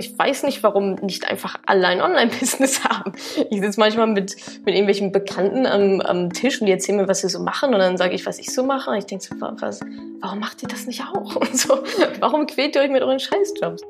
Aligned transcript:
Ich 0.00 0.18
weiß 0.18 0.44
nicht, 0.44 0.62
warum 0.62 0.94
nicht 0.94 1.28
einfach 1.28 1.58
alle 1.66 1.86
ein 1.86 2.00
Online-Business 2.00 2.84
haben. 2.88 3.12
Ich 3.50 3.60
sitze 3.60 3.78
manchmal 3.78 4.06
mit, 4.06 4.34
mit 4.64 4.74
irgendwelchen 4.74 5.12
Bekannten 5.12 5.66
am, 5.66 6.00
am 6.00 6.32
Tisch 6.32 6.58
und 6.58 6.66
die 6.66 6.72
erzählen 6.72 6.96
mir, 6.96 7.06
was 7.06 7.20
sie 7.20 7.28
so 7.28 7.38
machen 7.38 7.74
und 7.74 7.80
dann 7.80 7.98
sage 7.98 8.14
ich, 8.14 8.24
was 8.24 8.38
ich 8.38 8.50
so 8.50 8.64
mache. 8.64 8.90
Und 8.90 8.96
ich 8.96 9.04
denke 9.04 9.22
so, 9.24 9.34
was, 9.38 9.80
warum 10.20 10.38
macht 10.38 10.62
ihr 10.62 10.68
das 10.68 10.86
nicht 10.86 11.02
auch? 11.02 11.36
Und 11.40 11.56
so, 11.56 11.82
warum 12.18 12.46
quält 12.46 12.76
ihr 12.76 12.82
euch 12.82 12.90
mit 12.90 13.02
euren 13.02 13.20
Scheißjobs? 13.20 13.82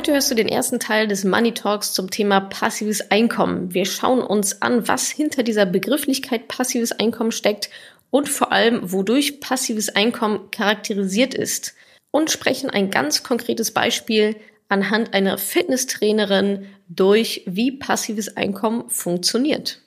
Heute 0.00 0.14
hörst 0.14 0.30
du 0.30 0.34
den 0.34 0.48
ersten 0.48 0.80
Teil 0.80 1.08
des 1.08 1.24
Money 1.24 1.52
Talks 1.52 1.92
zum 1.92 2.08
Thema 2.08 2.40
passives 2.40 3.10
Einkommen. 3.10 3.74
Wir 3.74 3.84
schauen 3.84 4.22
uns 4.22 4.62
an, 4.62 4.88
was 4.88 5.10
hinter 5.10 5.42
dieser 5.42 5.66
Begrifflichkeit 5.66 6.48
passives 6.48 6.92
Einkommen 6.92 7.32
steckt 7.32 7.68
und 8.08 8.26
vor 8.26 8.50
allem, 8.50 8.92
wodurch 8.92 9.40
passives 9.40 9.90
Einkommen 9.90 10.50
charakterisiert 10.50 11.34
ist 11.34 11.74
und 12.12 12.30
sprechen 12.30 12.70
ein 12.70 12.90
ganz 12.90 13.22
konkretes 13.22 13.74
Beispiel 13.74 14.36
anhand 14.70 15.12
einer 15.12 15.36
Fitnesstrainerin 15.36 16.64
durch, 16.88 17.42
wie 17.44 17.72
passives 17.72 18.38
Einkommen 18.38 18.88
funktioniert. 18.88 19.82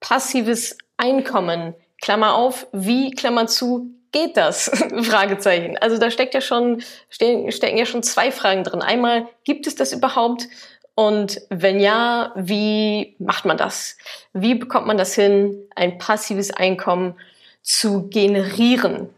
Passives 0.00 0.76
Einkommen, 0.96 1.76
Klammer 2.02 2.34
auf, 2.34 2.66
wie, 2.72 3.12
Klammer 3.12 3.46
zu, 3.46 3.95
geht 4.12 4.36
das? 4.36 4.70
Fragezeichen. 5.02 5.76
Also 5.78 5.98
da 5.98 6.10
steckt 6.10 6.34
ja 6.34 6.40
schon, 6.40 6.82
stecken 7.08 7.76
ja 7.76 7.86
schon 7.86 8.02
zwei 8.02 8.30
Fragen 8.32 8.64
drin. 8.64 8.82
Einmal, 8.82 9.28
gibt 9.44 9.66
es 9.66 9.74
das 9.74 9.92
überhaupt? 9.92 10.48
Und 10.94 11.42
wenn 11.50 11.78
ja, 11.78 12.32
wie 12.36 13.16
macht 13.18 13.44
man 13.44 13.58
das? 13.58 13.96
Wie 14.32 14.54
bekommt 14.54 14.86
man 14.86 14.96
das 14.96 15.14
hin, 15.14 15.54
ein 15.74 15.98
passives 15.98 16.50
Einkommen 16.50 17.14
zu 17.62 18.08
generieren? 18.08 19.10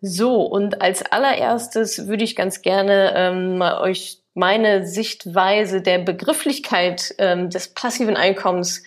So, 0.00 0.42
und 0.42 0.82
als 0.82 1.02
allererstes 1.02 2.08
würde 2.08 2.24
ich 2.24 2.36
ganz 2.36 2.62
gerne 2.62 3.14
ähm, 3.16 3.58
mal 3.58 3.80
euch 3.80 4.18
meine 4.34 4.86
Sichtweise 4.86 5.82
der 5.82 5.98
Begrifflichkeit 5.98 7.14
ähm, 7.18 7.50
des 7.50 7.68
passiven 7.68 8.16
Einkommens 8.16 8.82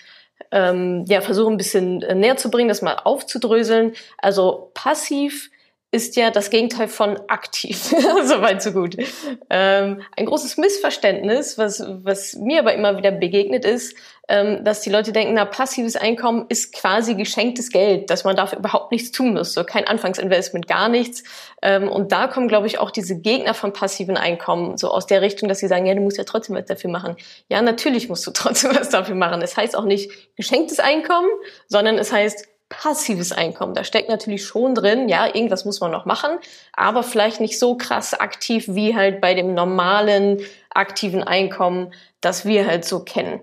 ähm, 0.52 1.06
ja, 1.08 1.22
versuche 1.22 1.52
ein 1.52 1.58
bisschen 1.58 2.02
äh, 2.02 2.16
näher 2.16 2.38
zu 2.38 2.50
bringen, 2.50 2.70
das 2.70 2.82
mal 2.82 2.96
aufzudröseln. 2.96 3.94
Also 4.18 4.72
passiv 4.74 5.52
ist 5.92 6.16
ja 6.16 6.32
das 6.32 6.50
Gegenteil 6.50 6.88
von 6.88 7.20
aktiv. 7.28 7.78
Soweit 8.24 8.64
so 8.64 8.72
gut. 8.72 8.96
Ähm, 9.50 10.02
ein 10.16 10.26
großes 10.26 10.56
Missverständnis, 10.58 11.58
was, 11.58 11.84
was 11.86 12.36
mir 12.36 12.60
aber 12.60 12.74
immer 12.74 12.98
wieder 12.98 13.12
begegnet 13.12 13.66
ist, 13.66 13.96
ähm, 14.30 14.64
dass 14.64 14.80
die 14.80 14.90
Leute 14.90 15.12
denken, 15.12 15.34
na, 15.34 15.44
passives 15.44 15.98
Einkommen 15.98 16.46
ist 16.48 16.74
quasi 16.74 17.16
geschenktes 17.16 17.70
Geld, 17.72 18.10
dass 18.10 18.24
man 18.24 18.38
dafür 18.38 18.60
überhaupt 18.60 18.94
nichts 18.94 19.12
tun 19.12 19.34
muss, 19.34 19.54
so 19.54 19.66
kein 19.66 19.86
Anfangsinvestment, 19.86 20.66
gar 20.66 20.88
nichts. 20.88 21.24
Ähm, 21.62 21.90
und 21.90 22.14
da 22.14 22.28
kommen, 22.28 22.48
glaube 22.48 22.68
ich, 22.68 22.80
auch 22.80 22.92
diese 22.92 23.20
Gegner 23.20 23.54
von 23.54 23.74
passiven 23.74 24.16
Einkommen 24.16 24.78
so 24.78 24.90
aus 24.90 25.08
der 25.08 25.22
Richtung, 25.22 25.50
dass 25.50 25.60
sie 25.60 25.68
sagen, 25.68 25.86
ja, 25.86 25.94
du 25.94 26.00
musst 26.00 26.18
ja 26.18 26.24
trotzdem 26.24 26.56
was 26.56 26.66
dafür 26.66 26.90
machen. 26.90 27.18
Ja, 27.50 27.62
natürlich 27.62 28.08
musst 28.08 28.26
du 28.26 28.32
trotzdem 28.34 28.74
was 28.74 28.88
dafür 28.88 29.16
machen. 29.16 29.42
Es 29.42 29.58
heißt 29.58 29.76
auch 29.76 29.86
nicht 29.86 30.10
geschenktes 30.38 30.80
Einkommen, 30.80 31.30
sondern 31.68 31.98
es 31.98 32.14
heißt 32.14 32.48
passives 32.72 33.32
Einkommen. 33.32 33.76
Da 33.76 33.84
steckt 33.84 34.10
natürlich 34.10 34.44
schon 34.46 34.74
drin, 34.74 35.08
ja, 35.10 35.28
irgendwas 35.28 35.66
muss 35.66 35.80
man 35.80 35.92
noch 35.92 36.06
machen, 36.06 36.32
aber 36.74 37.04
vielleicht 37.04 37.40
nicht 37.40 37.60
so 37.60 37.76
krass 37.76 38.14
aktiv 38.14 38.66
wie 38.70 38.96
halt 38.96 39.22
bei 39.22 39.36
dem 39.36 39.54
normalen 39.54 40.42
aktiven 40.72 41.24
Einkommen, 41.24 41.94
das 42.22 42.46
wir 42.46 42.66
halt 42.66 42.86
so 42.86 43.02
kennen. 43.02 43.42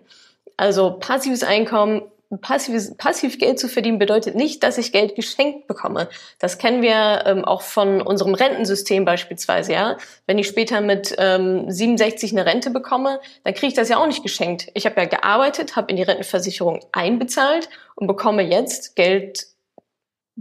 Also 0.56 0.96
passives 0.98 1.44
Einkommen 1.44 2.02
passives, 2.36 2.94
passiv 2.96 3.38
Geld 3.38 3.58
zu 3.58 3.68
verdienen 3.68 3.98
bedeutet 3.98 4.34
nicht, 4.34 4.62
dass 4.62 4.76
ich 4.76 4.92
Geld 4.92 5.14
geschenkt 5.14 5.66
bekomme. 5.66 6.08
Das 6.38 6.58
kennen 6.58 6.82
wir 6.82 7.24
ähm, 7.26 7.44
auch 7.44 7.62
von 7.62 8.02
unserem 8.02 8.34
Rentensystem 8.34 9.04
beispielsweise, 9.04 9.72
ja. 9.72 9.96
Wenn 10.26 10.38
ich 10.38 10.46
später 10.46 10.80
mit 10.80 11.14
ähm, 11.18 11.70
67 11.70 12.32
eine 12.32 12.44
Rente 12.44 12.70
bekomme, 12.70 13.20
dann 13.44 13.54
kriege 13.54 13.68
ich 13.68 13.74
das 13.74 13.88
ja 13.88 13.96
auch 13.96 14.06
nicht 14.06 14.22
geschenkt. 14.22 14.68
Ich 14.74 14.84
habe 14.84 15.00
ja 15.00 15.06
gearbeitet, 15.06 15.76
habe 15.76 15.90
in 15.90 15.96
die 15.96 16.02
Rentenversicherung 16.02 16.84
einbezahlt 16.92 17.70
und 17.94 18.06
bekomme 18.06 18.42
jetzt 18.42 18.94
Geld 18.94 19.46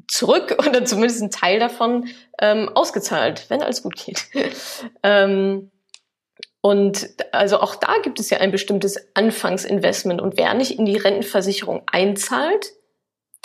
zurück 0.08 0.58
oder 0.68 0.84
zumindest 0.86 1.22
einen 1.22 1.32
Teil 1.32 1.60
davon 1.60 2.10
ähm, 2.40 2.70
ausgezahlt, 2.76 3.50
wenn 3.50 3.62
alles 3.62 3.82
gut 3.82 3.96
geht. 3.96 4.26
ähm, 5.04 5.72
und 6.68 7.08
also 7.32 7.62
auch 7.62 7.76
da 7.76 7.96
gibt 8.04 8.20
es 8.20 8.30
ja 8.30 8.40
ein 8.40 8.52
bestimmtes 8.52 8.98
Anfangsinvestment. 9.14 10.20
Und 10.20 10.36
wer 10.36 10.54
nicht 10.54 10.78
in 10.78 10.84
die 10.84 10.98
Rentenversicherung 10.98 11.84
einzahlt, 11.90 12.74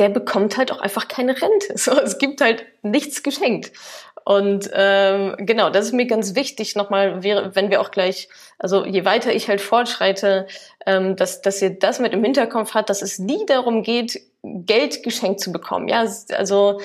der 0.00 0.08
bekommt 0.08 0.56
halt 0.56 0.72
auch 0.72 0.80
einfach 0.80 1.06
keine 1.06 1.40
Rente. 1.40 1.72
So, 1.76 1.92
es 1.92 2.18
gibt 2.18 2.40
halt 2.40 2.66
nichts 2.82 3.22
geschenkt. 3.22 3.70
Und 4.24 4.68
ähm, 4.72 5.36
genau, 5.38 5.70
das 5.70 5.86
ist 5.86 5.92
mir 5.92 6.06
ganz 6.06 6.34
wichtig 6.34 6.74
nochmal, 6.74 7.22
wenn 7.22 7.70
wir 7.70 7.80
auch 7.80 7.92
gleich, 7.92 8.28
also 8.58 8.84
je 8.84 9.04
weiter 9.04 9.32
ich 9.32 9.48
halt 9.48 9.60
fortschreite, 9.60 10.48
ähm, 10.84 11.14
dass, 11.14 11.42
dass 11.42 11.62
ihr 11.62 11.78
das 11.78 12.00
mit 12.00 12.14
im 12.14 12.24
Hinterkopf 12.24 12.74
hat, 12.74 12.90
dass 12.90 13.02
es 13.02 13.20
nie 13.20 13.46
darum 13.46 13.84
geht, 13.84 14.20
Geld 14.42 15.02
geschenkt 15.04 15.40
zu 15.40 15.52
bekommen. 15.52 15.88
Ja, 15.88 16.04
also 16.32 16.80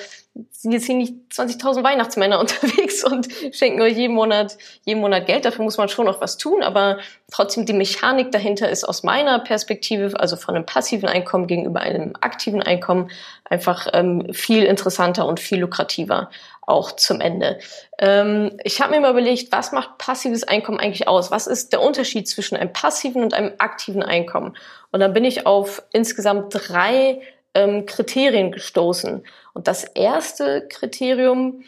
sind 0.52 0.72
jetzt 0.72 0.86
hier 0.86 0.94
nicht 0.94 1.14
20.000 1.32 1.82
Weihnachtsmänner 1.82 2.38
unterwegs 2.40 3.02
und 3.04 3.28
schenken 3.52 3.80
euch 3.80 3.96
jeden 3.96 4.14
Monat, 4.14 4.56
jeden 4.84 5.00
Monat 5.00 5.26
Geld. 5.26 5.44
Dafür 5.44 5.64
muss 5.64 5.78
man 5.78 5.88
schon 5.88 6.06
noch 6.06 6.20
was 6.20 6.36
tun, 6.36 6.62
aber 6.62 6.98
trotzdem 7.32 7.66
die 7.66 7.72
Mechanik 7.72 8.30
dahinter 8.30 8.68
ist 8.68 8.84
aus 8.84 9.02
meiner 9.02 9.40
Perspektive, 9.40 10.18
also 10.18 10.36
von 10.36 10.54
einem 10.54 10.66
passiven 10.66 11.08
Einkommen 11.08 11.46
gegenüber 11.46 11.80
einem 11.80 12.14
aktiven 12.20 12.62
Einkommen, 12.62 13.10
einfach 13.44 13.88
ähm, 13.92 14.32
viel 14.32 14.64
interessanter 14.64 15.26
und 15.26 15.40
viel 15.40 15.58
lukrativer 15.58 16.30
auch 16.68 16.92
zum 16.92 17.20
Ende. 17.20 17.58
Ähm, 17.98 18.58
ich 18.62 18.80
habe 18.80 18.92
mir 18.92 19.00
mal 19.00 19.10
überlegt, 19.10 19.50
was 19.50 19.72
macht 19.72 19.98
passives 19.98 20.44
Einkommen 20.44 20.78
eigentlich 20.78 21.08
aus? 21.08 21.30
Was 21.30 21.46
ist 21.46 21.72
der 21.72 21.80
Unterschied 21.80 22.28
zwischen 22.28 22.56
einem 22.56 22.72
passiven 22.72 23.22
und 23.22 23.32
einem 23.32 23.52
aktiven 23.58 24.02
Einkommen? 24.02 24.54
Und 24.92 25.00
dann 25.00 25.14
bin 25.14 25.24
ich 25.24 25.46
auf 25.46 25.82
insgesamt 25.92 26.48
drei 26.50 27.22
ähm, 27.58 27.86
Kriterien 27.86 28.52
gestoßen. 28.52 29.26
Und 29.52 29.68
das 29.68 29.84
erste 29.84 30.66
Kriterium 30.68 31.64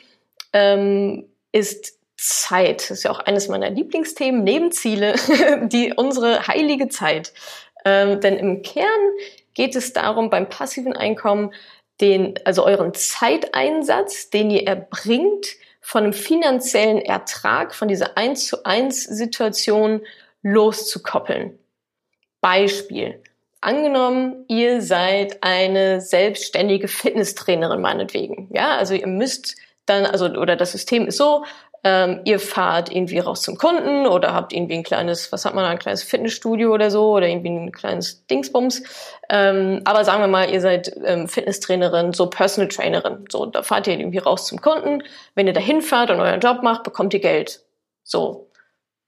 ähm, 0.53 1.29
ist 1.53 1.99
Zeit. 2.17 2.83
Das 2.83 2.99
ist 2.99 3.03
ja 3.05 3.11
auch 3.11 3.21
eines 3.21 3.49
meiner 3.49 3.71
Lieblingsthemen, 3.71 4.45
neben 4.45 4.73
Ziele, 4.73 5.15
die 5.63 5.95
unsere 5.97 6.47
heilige 6.47 6.89
Zeit. 6.89 7.33
Ähm, 7.85 8.21
denn 8.21 8.37
im 8.37 8.63
Kern 8.63 8.87
geht 9.55 9.75
es 9.75 9.93
darum, 9.93 10.31
beim 10.31 10.49
passiven 10.49 10.95
Einkommen 10.95 11.53
den, 12.01 12.35
also 12.45 12.65
euren 12.65 12.95
Zeiteinsatz, 12.95 14.31
den 14.31 14.51
ihr 14.51 14.67
erbringt, 14.67 15.47
von 15.81 16.05
einem 16.05 16.13
finanziellen 16.13 16.99
Ertrag, 16.99 17.75
von 17.75 17.89
dieser 17.89 18.17
1 18.17 18.47
zu 18.47 18.65
1 18.65 19.05
Situation 19.05 20.03
loszukoppeln. 20.43 21.59
Beispiel. 22.41 23.23
Angenommen, 23.63 24.45
ihr 24.49 24.81
seid 24.81 25.43
eine 25.43 26.01
selbstständige 26.01 26.89
Fitnesstrainerin 26.89 27.81
meinetwegen. 27.81 28.49
Ja, 28.53 28.77
also 28.77 28.95
ihr 28.95 29.07
müsst 29.07 29.57
dann, 29.85 30.07
also, 30.07 30.27
oder 30.27 30.57
das 30.57 30.73
System 30.73 31.07
ist 31.07 31.19
so, 31.19 31.45
ähm, 31.83 32.21
ihr 32.25 32.39
fahrt 32.39 32.93
irgendwie 32.93 33.19
raus 33.19 33.43
zum 33.43 33.57
Kunden 33.57 34.07
oder 34.07 34.35
habt 34.35 34.53
irgendwie 34.53 34.75
ein 34.75 34.83
kleines, 34.83 35.33
was 35.33 35.45
hat 35.45 35.55
man, 35.55 35.65
ein 35.65 35.79
kleines 35.79 36.03
Fitnessstudio 36.03 36.73
oder 36.73 36.91
so 36.91 37.13
oder 37.13 37.27
irgendwie 37.27 37.51
ein 37.51 37.73
kleines 37.73 38.27
Dingsbums. 38.27 38.83
Ähm, 39.31 39.81
aber 39.85 40.05
sagen 40.05 40.23
wir 40.23 40.29
mal, 40.29 40.51
ihr 40.51 40.61
seid 40.61 40.93
ähm, 41.05 41.27
Fitnesstrainerin, 41.27 42.13
so 42.13 42.29
Personal 42.29 42.69
Trainerin. 42.69 43.25
So, 43.31 43.47
da 43.47 43.63
fahrt 43.63 43.87
ihr 43.87 43.99
irgendwie 43.99 44.19
raus 44.19 44.47
zum 44.47 44.61
Kunden. 44.61 45.03
Wenn 45.35 45.47
ihr 45.47 45.55
da 45.55 45.61
hinfahrt 45.61 46.11
und 46.11 46.21
euren 46.21 46.41
Job 46.41 46.63
macht, 46.63 46.83
bekommt 46.83 47.15
ihr 47.15 47.21
Geld. 47.21 47.63
So, 48.05 48.51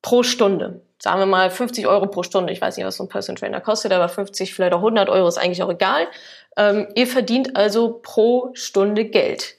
pro 0.00 0.22
Stunde 0.22 0.80
sagen 1.02 1.18
wir 1.18 1.26
mal 1.26 1.50
50 1.50 1.88
Euro 1.88 2.06
pro 2.06 2.22
Stunde. 2.22 2.52
Ich 2.52 2.60
weiß 2.60 2.76
nicht, 2.76 2.86
was 2.86 2.96
so 2.96 3.02
ein 3.02 3.08
Personal 3.08 3.40
Trainer 3.40 3.60
kostet, 3.60 3.92
aber 3.92 4.08
50, 4.08 4.54
vielleicht 4.54 4.72
auch 4.72 4.78
100 4.78 5.08
Euro 5.08 5.26
ist 5.26 5.37
eigentlich 5.37 5.62
auch 5.64 5.70
egal. 5.70 6.06
Ähm, 6.56 6.87
ihr 6.94 7.08
verdient 7.08 7.56
also 7.56 7.99
pro 8.00 8.50
Stunde 8.54 9.06
Geld. 9.06 9.56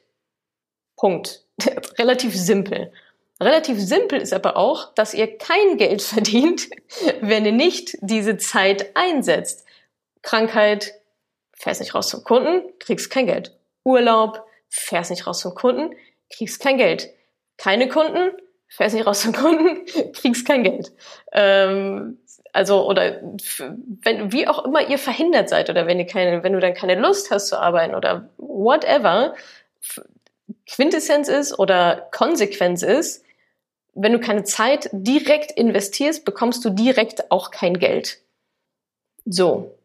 Punkt. 0.95 1.43
Relativ 1.99 2.33
simpel. 2.33 2.93
Relativ 3.41 3.77
simpel 3.77 4.21
ist 4.21 4.31
aber 4.31 4.55
auch, 4.55 4.93
dass 4.93 5.13
ihr 5.13 5.37
kein 5.37 5.75
Geld 5.75 6.01
verdient, 6.01 6.69
wenn 7.19 7.45
ihr 7.45 7.51
nicht 7.51 7.97
diese 7.99 8.37
Zeit 8.37 8.95
einsetzt. 8.95 9.65
Krankheit, 10.21 10.93
fährst 11.51 11.81
nicht 11.81 11.93
raus 11.93 12.07
zum 12.07 12.23
Kunden, 12.23 12.61
kriegst 12.79 13.09
kein 13.09 13.25
Geld. 13.25 13.53
Urlaub, 13.83 14.45
fährst 14.69 15.11
nicht 15.11 15.27
raus 15.27 15.41
zum 15.41 15.55
Kunden, 15.55 15.93
kriegst 16.33 16.61
kein 16.61 16.77
Geld. 16.77 17.09
Keine 17.57 17.89
Kunden, 17.89 18.31
fährst 18.75 18.95
nicht 18.95 19.05
raus 19.05 19.21
zum 19.21 19.33
Kunden, 19.33 19.85
kriegst 20.13 20.47
kein 20.47 20.63
Geld. 20.63 20.91
Ähm, 21.31 22.17
also 22.51 22.87
oder 22.87 23.21
wenn 24.01 24.31
wie 24.31 24.47
auch 24.47 24.65
immer 24.65 24.87
ihr 24.87 24.99
verhindert 24.99 25.49
seid 25.49 25.69
oder 25.69 25.87
wenn 25.87 25.99
ihr 25.99 26.05
keine, 26.05 26.43
wenn 26.43 26.53
du 26.53 26.59
dann 26.59 26.73
keine 26.73 26.95
Lust 26.95 27.31
hast 27.31 27.47
zu 27.47 27.59
arbeiten 27.59 27.95
oder 27.95 28.29
whatever, 28.37 29.35
Quintessenz 30.67 31.27
ist 31.27 31.57
oder 31.57 32.07
Konsequenz 32.11 32.83
ist, 32.83 33.23
wenn 33.95 34.13
du 34.13 34.19
keine 34.19 34.43
Zeit 34.43 34.89
direkt 34.91 35.51
investierst, 35.51 36.25
bekommst 36.25 36.65
du 36.65 36.69
direkt 36.69 37.31
auch 37.31 37.51
kein 37.51 37.79
Geld. 37.79 38.19
So. 39.25 39.75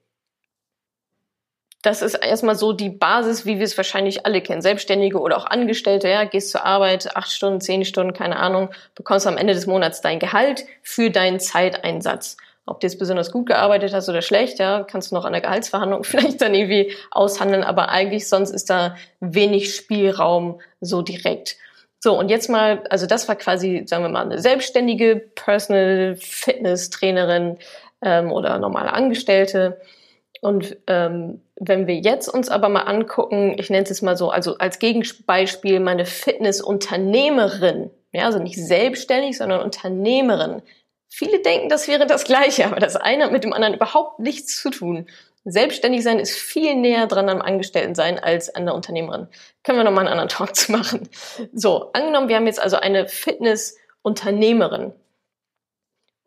Das 1.83 2.03
ist 2.03 2.15
erstmal 2.15 2.57
so 2.57 2.73
die 2.73 2.91
Basis, 2.91 3.47
wie 3.47 3.59
wir 3.59 3.65
es 3.65 3.77
wahrscheinlich 3.77 4.27
alle 4.27 4.41
kennen. 4.41 4.63
Selbstständige 4.63 5.21
oder 5.21 5.37
auch 5.37 5.47
Angestellte, 5.47 6.09
ja, 6.09 6.25
gehst 6.25 6.51
zur 6.51 6.65
Arbeit, 6.65 7.17
acht 7.17 7.31
Stunden, 7.31 7.61
zehn 7.61 7.85
Stunden, 7.85 8.13
keine 8.13 8.37
Ahnung, 8.37 8.71
bekommst 8.97 9.27
am 9.27 9.37
Ende 9.37 9.55
des 9.55 9.67
Monats 9.67 10.01
dein 10.01 10.19
Gehalt 10.19 10.65
für 10.83 11.11
deinen 11.11 11.39
Zeiteinsatz. 11.39 12.37
Ob 12.67 12.81
du 12.81 12.87
jetzt 12.87 12.99
besonders 12.99 13.33
gut 13.33 13.47
gearbeitet 13.47 13.95
hast 13.95 14.09
oder 14.09 14.23
schlecht, 14.23 14.59
ja, 14.59 14.83
kannst 14.83 15.11
du 15.11 15.15
noch 15.15 15.25
an 15.25 15.33
der 15.33 15.41
Gehaltsverhandlung 15.41 16.05
vielleicht 16.05 16.41
dann 16.41 16.55
irgendwie 16.55 16.93
aushandeln, 17.11 17.63
aber 17.63 17.91
eigentlich 17.91 18.29
sonst 18.29 18.51
ist 18.51 18.71
da 18.71 18.97
wenig 19.21 19.75
Spielraum 19.75 20.61
so 20.81 21.03
direkt. 21.03 21.57
So, 22.01 22.17
und 22.17 22.29
jetzt 22.29 22.49
mal, 22.49 22.85
also 22.91 23.07
das 23.07 23.29
war 23.29 23.37
quasi, 23.37 23.85
sagen 23.87 24.05
wir 24.05 24.09
mal, 24.09 24.23
eine 24.23 24.41
selbstständige 24.41 25.17
Personal 25.35 26.17
Fitness 26.21 26.91
Trainerin 26.91 27.59
ähm, 28.03 28.31
oder 28.31 28.59
normale 28.59 28.93
Angestellte. 28.93 29.81
Und 30.41 30.77
ähm, 30.87 31.41
wenn 31.57 31.87
wir 31.87 31.97
jetzt 31.97 32.29
uns 32.29 32.49
aber 32.49 32.69
mal 32.69 32.83
angucken, 32.83 33.57
ich 33.59 33.71
nenne 33.71 33.83
es 33.83 33.89
jetzt 33.89 34.03
mal 34.03 34.17
so, 34.17 34.31
also 34.31 34.59
als 34.59 34.79
Gegenbeispiel 34.79 35.81
meine 35.81 36.07
Fitnessunternehmerin, 36.07 37.91
ja, 38.13 38.27
also 38.27 38.39
nicht 38.39 38.57
selbstständig, 38.57 39.39
sondern 39.39 39.63
Unternehmerin. 39.63 40.63
Viele 41.09 41.41
denken, 41.41 41.69
das 41.69 41.89
wäre 41.89 42.07
das 42.07 42.25
Gleiche, 42.25 42.67
aber 42.67 42.81
das 42.81 42.97
eine 42.97 43.25
hat 43.25 43.33
mit 43.33 43.45
dem 43.45 43.53
anderen 43.53 43.75
überhaupt 43.75 44.21
nichts 44.21 44.61
zu 44.61 44.71
tun. 44.71 45.07
Selbstständig 45.45 46.03
sein 46.03 46.19
ist 46.19 46.37
viel 46.37 46.75
näher 46.75 47.07
dran 47.07 47.29
am 47.29 47.41
Angestellten 47.41 47.95
sein 47.95 48.19
als 48.19 48.55
an 48.55 48.67
der 48.67 48.75
Unternehmerin. 48.75 49.29
Können 49.65 49.79
wir 49.79 49.85
nochmal 49.85 50.07
einen 50.07 50.13
anderen 50.13 50.29
Talk 50.29 50.55
zu 50.55 50.73
machen. 50.73 51.09
So, 51.53 51.91
angenommen, 51.93 52.29
wir 52.29 52.37
haben 52.37 52.47
jetzt 52.47 52.61
also 52.61 52.77
eine 52.77 53.09
Fitnessunternehmerin 53.09 54.93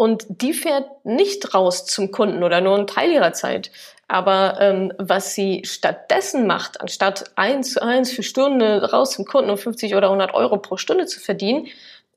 und 0.01 0.25
die 0.27 0.53
fährt 0.53 1.06
nicht 1.06 1.53
raus 1.53 1.86
zum 1.86 2.09
Kunden 2.09 2.42
oder 2.42 2.59
nur 2.59 2.75
einen 2.75 2.88
Teil 2.88 3.12
ihrer 3.12 3.33
Zeit. 3.33 3.69
Aber 4.07 4.59
ähm, 4.59 4.92
was 4.98 5.36
sie 5.36 5.62
stattdessen 5.63 6.48
macht, 6.48 6.81
anstatt 6.81 7.25
eins 7.36 7.74
zu 7.74 7.83
eins 7.83 8.12
für 8.12 8.24
Stunde 8.24 8.89
raus 8.92 9.12
zum 9.12 9.25
Kunden 9.25 9.51
um 9.51 9.59
50 9.59 9.94
oder 9.94 10.07
100 10.07 10.33
Euro 10.33 10.57
pro 10.57 10.77
Stunde 10.77 11.06
zu 11.06 11.19
verdienen, 11.19 11.68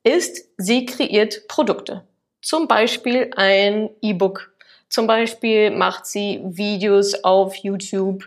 ist, 0.01 0.49
sie 0.57 0.87
kreiert 0.87 1.47
Produkte. 1.47 2.01
Zum 2.41 2.67
Beispiel 2.67 3.29
ein 3.35 3.91
E-Book. 4.01 4.51
Zum 4.89 5.05
Beispiel 5.05 5.69
macht 5.69 6.07
sie 6.07 6.41
Videos 6.43 7.23
auf 7.23 7.53
YouTube. 7.55 8.23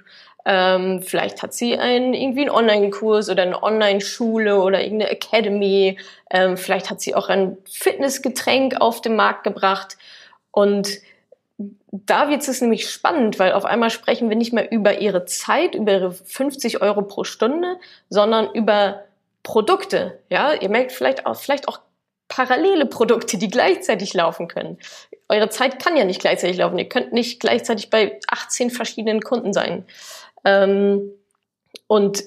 Ähm, 0.50 1.02
vielleicht 1.02 1.42
hat 1.42 1.52
sie 1.52 1.76
einen, 1.76 2.14
irgendwie 2.14 2.40
einen 2.40 2.50
Online-Kurs 2.50 3.28
oder 3.28 3.42
eine 3.42 3.62
Online-Schule 3.62 4.58
oder 4.62 4.82
irgendeine 4.82 5.10
Academy. 5.10 5.98
Ähm, 6.30 6.56
vielleicht 6.56 6.88
hat 6.88 7.02
sie 7.02 7.14
auch 7.14 7.28
ein 7.28 7.58
Fitnessgetränk 7.70 8.80
auf 8.80 9.02
den 9.02 9.14
Markt 9.14 9.44
gebracht. 9.44 9.98
Und 10.50 10.88
da 11.90 12.30
wird 12.30 12.48
es 12.48 12.62
nämlich 12.62 12.88
spannend, 12.88 13.38
weil 13.38 13.52
auf 13.52 13.66
einmal 13.66 13.90
sprechen 13.90 14.30
wir 14.30 14.36
nicht 14.36 14.54
mehr 14.54 14.72
über 14.72 15.02
ihre 15.02 15.26
Zeit, 15.26 15.74
über 15.74 15.92
ihre 15.92 16.12
50 16.12 16.80
Euro 16.80 17.02
pro 17.02 17.24
Stunde, 17.24 17.76
sondern 18.08 18.50
über 18.54 19.02
Produkte. 19.42 20.18
Ja, 20.30 20.54
ihr 20.54 20.70
merkt 20.70 20.92
vielleicht 20.92 21.26
auch, 21.26 21.36
vielleicht 21.36 21.68
auch 21.68 21.80
parallele 22.28 22.86
Produkte, 22.86 23.36
die 23.36 23.48
gleichzeitig 23.48 24.14
laufen 24.14 24.48
können. 24.48 24.78
Eure 25.28 25.50
Zeit 25.50 25.82
kann 25.82 25.96
ja 25.96 26.04
nicht 26.04 26.20
gleichzeitig 26.20 26.56
laufen. 26.56 26.78
Ihr 26.78 26.88
könnt 26.88 27.12
nicht 27.12 27.40
gleichzeitig 27.40 27.90
bei 27.90 28.18
18 28.28 28.70
verschiedenen 28.70 29.20
Kunden 29.20 29.52
sein. 29.52 29.84
Ähm, 30.44 31.12
und 31.86 32.24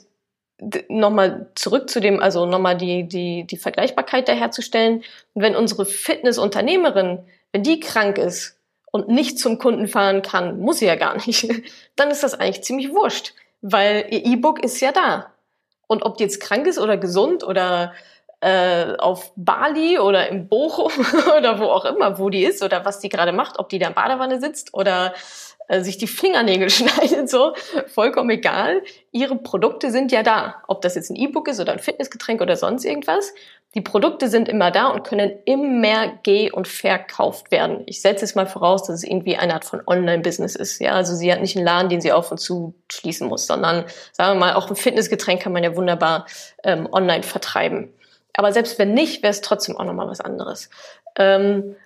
nochmal 0.90 1.50
zurück 1.56 1.90
zu 1.90 2.00
dem, 2.00 2.20
also 2.20 2.46
nochmal 2.46 2.78
die, 2.78 3.08
die, 3.08 3.46
die 3.46 3.58
Vergleichbarkeit 3.58 4.28
da 4.28 4.34
herzustellen. 4.34 5.04
Wenn 5.34 5.56
unsere 5.56 5.86
Fitnessunternehmerin, 5.86 7.20
wenn 7.52 7.64
die 7.64 7.80
krank 7.80 8.18
ist, 8.18 8.58
und 8.92 9.08
nicht 9.08 9.40
zum 9.40 9.58
Kunden 9.58 9.88
fahren 9.88 10.22
kann, 10.22 10.60
muss 10.60 10.80
sie 10.80 10.86
ja 10.86 10.96
gar 10.96 11.16
nicht, 11.16 11.48
dann 11.96 12.12
ist 12.12 12.24
das 12.24 12.40
eigentlich 12.40 12.64
ziemlich 12.64 12.92
wurscht, 12.92 13.34
weil 13.62 14.06
ihr 14.10 14.26
E-Book 14.26 14.64
ist 14.64 14.80
ja 14.82 14.92
da. 14.92 15.32
Und 15.88 16.04
ob 16.04 16.18
die 16.18 16.24
jetzt 16.24 16.40
krank 16.40 16.68
ist 16.68 16.80
oder 16.80 16.98
gesund 16.98 17.44
oder 17.44 17.94
äh, 18.42 18.96
auf 18.98 19.32
Bali 19.36 20.00
oder 20.00 20.28
im 20.30 20.48
Bochum 20.48 20.92
oder 21.38 21.60
wo 21.60 21.66
auch 21.66 21.86
immer, 21.86 22.18
wo 22.20 22.30
die 22.30 22.44
ist 22.44 22.64
oder 22.64 22.86
was 22.86 23.00
die 23.00 23.10
gerade 23.10 23.34
macht, 23.34 23.60
ob 23.60 23.70
die 23.70 23.80
da 23.80 23.88
in 23.88 23.94
Badewanne 23.94 24.40
sitzt 24.40 24.74
oder 24.74 25.14
äh, 25.72 25.82
sich 25.82 25.98
die 25.98 26.08
Fingernägel 26.08 26.70
schneidet, 26.70 27.30
so, 27.30 27.54
vollkommen 27.88 28.30
egal. 28.30 28.82
Ihre 29.12 29.38
Produkte 29.38 29.90
sind 29.90 30.12
ja 30.12 30.22
da. 30.22 30.62
Ob 30.68 30.82
das 30.82 30.96
jetzt 30.96 31.10
ein 31.10 31.16
E-Book 31.16 31.48
ist 31.48 31.62
oder 31.62 31.72
ein 31.72 31.80
Fitnessgetränk 31.80 32.42
oder 32.42 32.58
sonst 32.58 32.84
irgendwas. 32.84 33.34
Die 33.74 33.80
Produkte 33.80 34.28
sind 34.28 34.50
immer 34.50 34.70
da 34.70 34.90
und 34.90 35.06
können 35.06 35.32
immer 35.46 36.10
geh- 36.24 36.52
und 36.52 36.68
verkauft 36.68 37.52
werden. 37.52 37.84
Ich 37.86 38.02
setze 38.02 38.26
es 38.26 38.36
mal 38.36 38.48
voraus, 38.48 38.84
dass 38.84 38.98
es 38.98 39.04
irgendwie 39.06 39.38
eine 39.38 39.54
Art 39.54 39.64
von 39.64 39.82
Online-Business 39.88 40.58
ist. 40.58 40.80
Ja, 40.82 40.92
also 40.92 41.16
sie 41.16 41.32
hat 41.32 41.40
nicht 41.40 41.56
einen 41.56 41.66
Laden, 41.66 41.88
den 41.88 42.02
sie 42.02 42.12
auf 42.12 42.32
und 42.32 42.40
zu 42.40 42.74
schließen 42.92 43.30
muss, 43.30 43.48
sondern 43.48 43.86
sagen 44.12 44.38
wir 44.38 44.46
mal, 44.48 44.56
auch 44.56 44.70
ein 44.70 44.76
Fitnessgetränk 44.76 45.42
kann 45.42 45.54
man 45.54 45.64
ja 45.64 45.78
wunderbar 45.78 46.26
ähm, 46.66 46.90
online 46.92 47.24
vertreiben. 47.24 47.94
Aber 48.34 48.52
selbst 48.52 48.78
wenn 48.78 48.94
nicht, 48.94 49.24
wäre 49.24 49.32
es 49.32 49.40
trotzdem 49.40 49.78
auch 49.78 49.86
nochmal 49.86 50.10
was 50.10 50.20
anderes. 50.20 50.70
Ähm, 51.16 51.78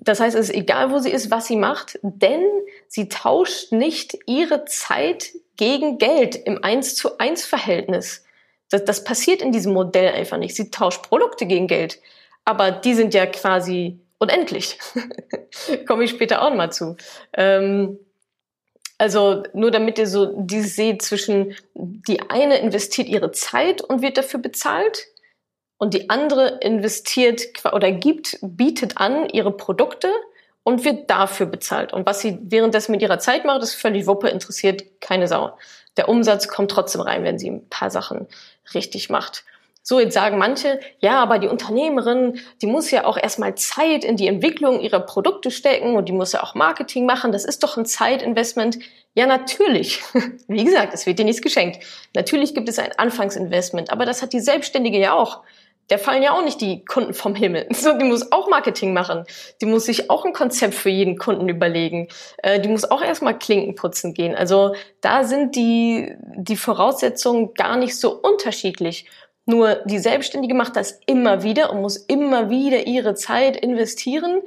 das 0.00 0.20
heißt, 0.20 0.36
es 0.36 0.50
ist 0.50 0.54
egal, 0.54 0.90
wo 0.90 0.98
sie 0.98 1.10
ist, 1.10 1.30
was 1.30 1.46
sie 1.46 1.56
macht, 1.56 1.98
denn 2.02 2.44
sie 2.88 3.08
tauscht 3.08 3.72
nicht 3.72 4.18
ihre 4.26 4.64
Zeit 4.64 5.32
gegen 5.56 5.98
Geld 5.98 6.36
im 6.36 6.62
1 6.62 6.94
zu 6.94 7.18
1 7.18 7.44
Verhältnis. 7.44 8.24
Das, 8.70 8.84
das 8.84 9.04
passiert 9.04 9.42
in 9.42 9.52
diesem 9.52 9.72
Modell 9.72 10.12
einfach 10.14 10.38
nicht. 10.38 10.56
Sie 10.56 10.70
tauscht 10.70 11.02
Produkte 11.02 11.46
gegen 11.46 11.66
Geld, 11.66 12.00
aber 12.44 12.70
die 12.70 12.94
sind 12.94 13.14
ja 13.14 13.26
quasi 13.26 14.00
unendlich. 14.18 14.78
Komme 15.86 16.04
ich 16.04 16.10
später 16.10 16.42
auch 16.42 16.50
noch 16.50 16.56
mal 16.56 16.72
zu. 16.72 16.96
Ähm, 17.34 17.98
also 18.98 19.42
nur 19.52 19.72
damit 19.72 19.98
ihr 19.98 20.06
so 20.06 20.32
dieses 20.42 20.76
seht 20.76 21.02
zwischen 21.02 21.56
die 21.74 22.20
eine 22.30 22.58
investiert 22.58 23.08
ihre 23.08 23.32
Zeit 23.32 23.82
und 23.82 24.00
wird 24.00 24.16
dafür 24.16 24.38
bezahlt 24.38 25.08
und 25.82 25.94
die 25.94 26.10
andere 26.10 26.58
investiert 26.60 27.42
oder 27.72 27.90
gibt, 27.90 28.38
bietet 28.40 28.98
an 28.98 29.28
ihre 29.28 29.50
Produkte 29.50 30.08
und 30.62 30.84
wird 30.84 31.10
dafür 31.10 31.46
bezahlt. 31.46 31.92
Und 31.92 32.06
was 32.06 32.20
sie 32.20 32.38
währenddessen 32.40 32.92
mit 32.92 33.02
ihrer 33.02 33.18
Zeit 33.18 33.44
macht, 33.44 33.64
ist 33.64 33.74
völlig 33.74 34.06
Wuppe, 34.06 34.28
interessiert 34.28 35.00
keine 35.00 35.26
Sau. 35.26 35.58
Der 35.96 36.08
Umsatz 36.08 36.46
kommt 36.46 36.70
trotzdem 36.70 37.00
rein, 37.00 37.24
wenn 37.24 37.40
sie 37.40 37.50
ein 37.50 37.68
paar 37.68 37.90
Sachen 37.90 38.28
richtig 38.74 39.10
macht. 39.10 39.42
So, 39.82 39.98
jetzt 39.98 40.14
sagen 40.14 40.38
manche, 40.38 40.78
ja, 41.00 41.20
aber 41.20 41.40
die 41.40 41.48
Unternehmerin, 41.48 42.38
die 42.62 42.68
muss 42.68 42.92
ja 42.92 43.04
auch 43.04 43.16
erstmal 43.16 43.56
Zeit 43.56 44.04
in 44.04 44.16
die 44.16 44.28
Entwicklung 44.28 44.78
ihrer 44.78 45.00
Produkte 45.00 45.50
stecken 45.50 45.96
und 45.96 46.08
die 46.08 46.12
muss 46.12 46.30
ja 46.30 46.44
auch 46.44 46.54
Marketing 46.54 47.06
machen. 47.06 47.32
Das 47.32 47.44
ist 47.44 47.64
doch 47.64 47.76
ein 47.76 47.86
Zeitinvestment. 47.86 48.78
Ja, 49.14 49.26
natürlich. 49.26 50.00
Wie 50.46 50.64
gesagt, 50.64 50.94
es 50.94 51.06
wird 51.06 51.18
dir 51.18 51.24
nichts 51.24 51.42
geschenkt. 51.42 51.84
Natürlich 52.14 52.54
gibt 52.54 52.68
es 52.68 52.78
ein 52.78 52.92
Anfangsinvestment, 52.96 53.90
aber 53.90 54.06
das 54.06 54.22
hat 54.22 54.32
die 54.32 54.38
Selbstständige 54.38 55.00
ja 55.00 55.14
auch 55.14 55.42
der 55.92 55.98
fallen 55.98 56.22
ja 56.22 56.32
auch 56.32 56.42
nicht 56.42 56.62
die 56.62 56.86
Kunden 56.86 57.12
vom 57.12 57.34
Himmel. 57.34 57.66
So, 57.82 57.98
die 57.98 58.06
muss 58.06 58.32
auch 58.32 58.48
Marketing 58.48 58.94
machen. 58.94 59.24
Die 59.60 59.66
muss 59.66 59.84
sich 59.84 60.08
auch 60.08 60.24
ein 60.24 60.32
Konzept 60.32 60.72
für 60.72 60.88
jeden 60.88 61.18
Kunden 61.18 61.50
überlegen. 61.50 62.08
Äh, 62.38 62.60
die 62.60 62.70
muss 62.70 62.90
auch 62.90 63.02
erstmal 63.02 63.38
Klinken 63.38 63.74
putzen 63.74 64.14
gehen. 64.14 64.34
Also 64.34 64.74
da 65.02 65.24
sind 65.24 65.54
die, 65.54 66.14
die 66.36 66.56
Voraussetzungen 66.56 67.52
gar 67.52 67.76
nicht 67.76 67.94
so 68.00 68.10
unterschiedlich. 68.18 69.04
Nur 69.44 69.80
die 69.84 69.98
Selbstständige 69.98 70.54
macht 70.54 70.76
das 70.76 70.98
immer 71.04 71.42
wieder 71.42 71.70
und 71.70 71.82
muss 71.82 71.98
immer 71.98 72.48
wieder 72.48 72.86
ihre 72.86 73.14
Zeit 73.14 73.58
investieren 73.58 74.40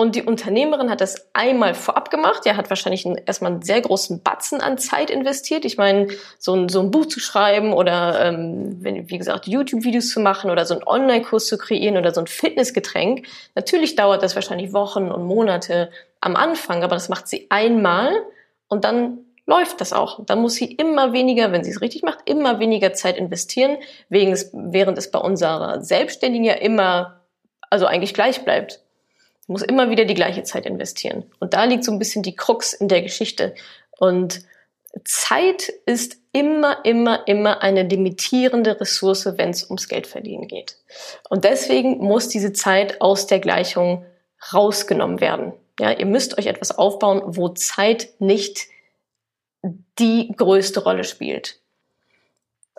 und 0.00 0.16
die 0.16 0.22
Unternehmerin 0.22 0.88
hat 0.88 1.02
das 1.02 1.28
einmal 1.34 1.74
vorab 1.74 2.10
gemacht. 2.10 2.46
Er 2.46 2.56
hat 2.56 2.70
wahrscheinlich 2.70 3.04
einen, 3.04 3.18
erstmal 3.26 3.52
einen 3.52 3.60
sehr 3.60 3.82
großen 3.82 4.22
Batzen 4.22 4.62
an 4.62 4.78
Zeit 4.78 5.10
investiert. 5.10 5.66
Ich 5.66 5.76
meine, 5.76 6.08
so 6.38 6.54
ein, 6.54 6.70
so 6.70 6.80
ein 6.80 6.90
Buch 6.90 7.04
zu 7.04 7.20
schreiben 7.20 7.74
oder, 7.74 8.18
ähm, 8.24 8.82
wenn, 8.82 9.10
wie 9.10 9.18
gesagt, 9.18 9.46
YouTube-Videos 9.46 10.08
zu 10.08 10.20
machen 10.20 10.50
oder 10.50 10.64
so 10.64 10.72
einen 10.72 10.84
Online-Kurs 10.84 11.48
zu 11.48 11.58
kreieren 11.58 11.98
oder 11.98 12.14
so 12.14 12.22
ein 12.22 12.28
Fitnessgetränk. 12.28 13.26
Natürlich 13.54 13.94
dauert 13.94 14.22
das 14.22 14.34
wahrscheinlich 14.36 14.72
Wochen 14.72 15.10
und 15.10 15.26
Monate 15.26 15.90
am 16.22 16.34
Anfang, 16.34 16.82
aber 16.82 16.94
das 16.94 17.10
macht 17.10 17.28
sie 17.28 17.48
einmal 17.50 18.10
und 18.68 18.84
dann 18.84 19.18
läuft 19.44 19.82
das 19.82 19.92
auch. 19.92 20.24
Dann 20.24 20.40
muss 20.40 20.54
sie 20.54 20.72
immer 20.72 21.12
weniger, 21.12 21.52
wenn 21.52 21.62
sie 21.62 21.72
es 21.72 21.82
richtig 21.82 22.04
macht, 22.04 22.20
immer 22.24 22.58
weniger 22.58 22.94
Zeit 22.94 23.18
investieren, 23.18 23.76
während 24.08 24.96
es 24.96 25.10
bei 25.10 25.18
unserer 25.18 25.82
Selbstständigen 25.82 26.46
ja 26.46 26.54
immer, 26.54 27.20
also 27.68 27.84
eigentlich 27.84 28.14
gleich 28.14 28.46
bleibt 28.46 28.80
muss 29.50 29.62
immer 29.62 29.90
wieder 29.90 30.04
die 30.04 30.14
gleiche 30.14 30.42
Zeit 30.44 30.66
investieren. 30.66 31.24
Und 31.40 31.54
da 31.54 31.64
liegt 31.64 31.84
so 31.84 31.92
ein 31.92 31.98
bisschen 31.98 32.22
die 32.22 32.36
Krux 32.36 32.72
in 32.72 32.88
der 32.88 33.02
Geschichte. 33.02 33.54
Und 33.98 34.42
Zeit 35.04 35.72
ist 35.86 36.16
immer, 36.32 36.84
immer, 36.84 37.26
immer 37.26 37.62
eine 37.62 37.82
limitierende 37.82 38.80
Ressource, 38.80 39.26
wenn 39.36 39.50
es 39.50 39.64
ums 39.64 39.88
Geldverdienen 39.88 40.48
geht. 40.48 40.76
Und 41.28 41.44
deswegen 41.44 41.98
muss 41.98 42.28
diese 42.28 42.52
Zeit 42.52 43.00
aus 43.00 43.26
der 43.26 43.40
Gleichung 43.40 44.04
rausgenommen 44.52 45.20
werden. 45.20 45.52
Ja, 45.78 45.92
ihr 45.92 46.06
müsst 46.06 46.38
euch 46.38 46.46
etwas 46.46 46.76
aufbauen, 46.76 47.22
wo 47.24 47.48
Zeit 47.50 48.08
nicht 48.18 48.66
die 49.98 50.32
größte 50.36 50.82
Rolle 50.82 51.04
spielt. 51.04 51.59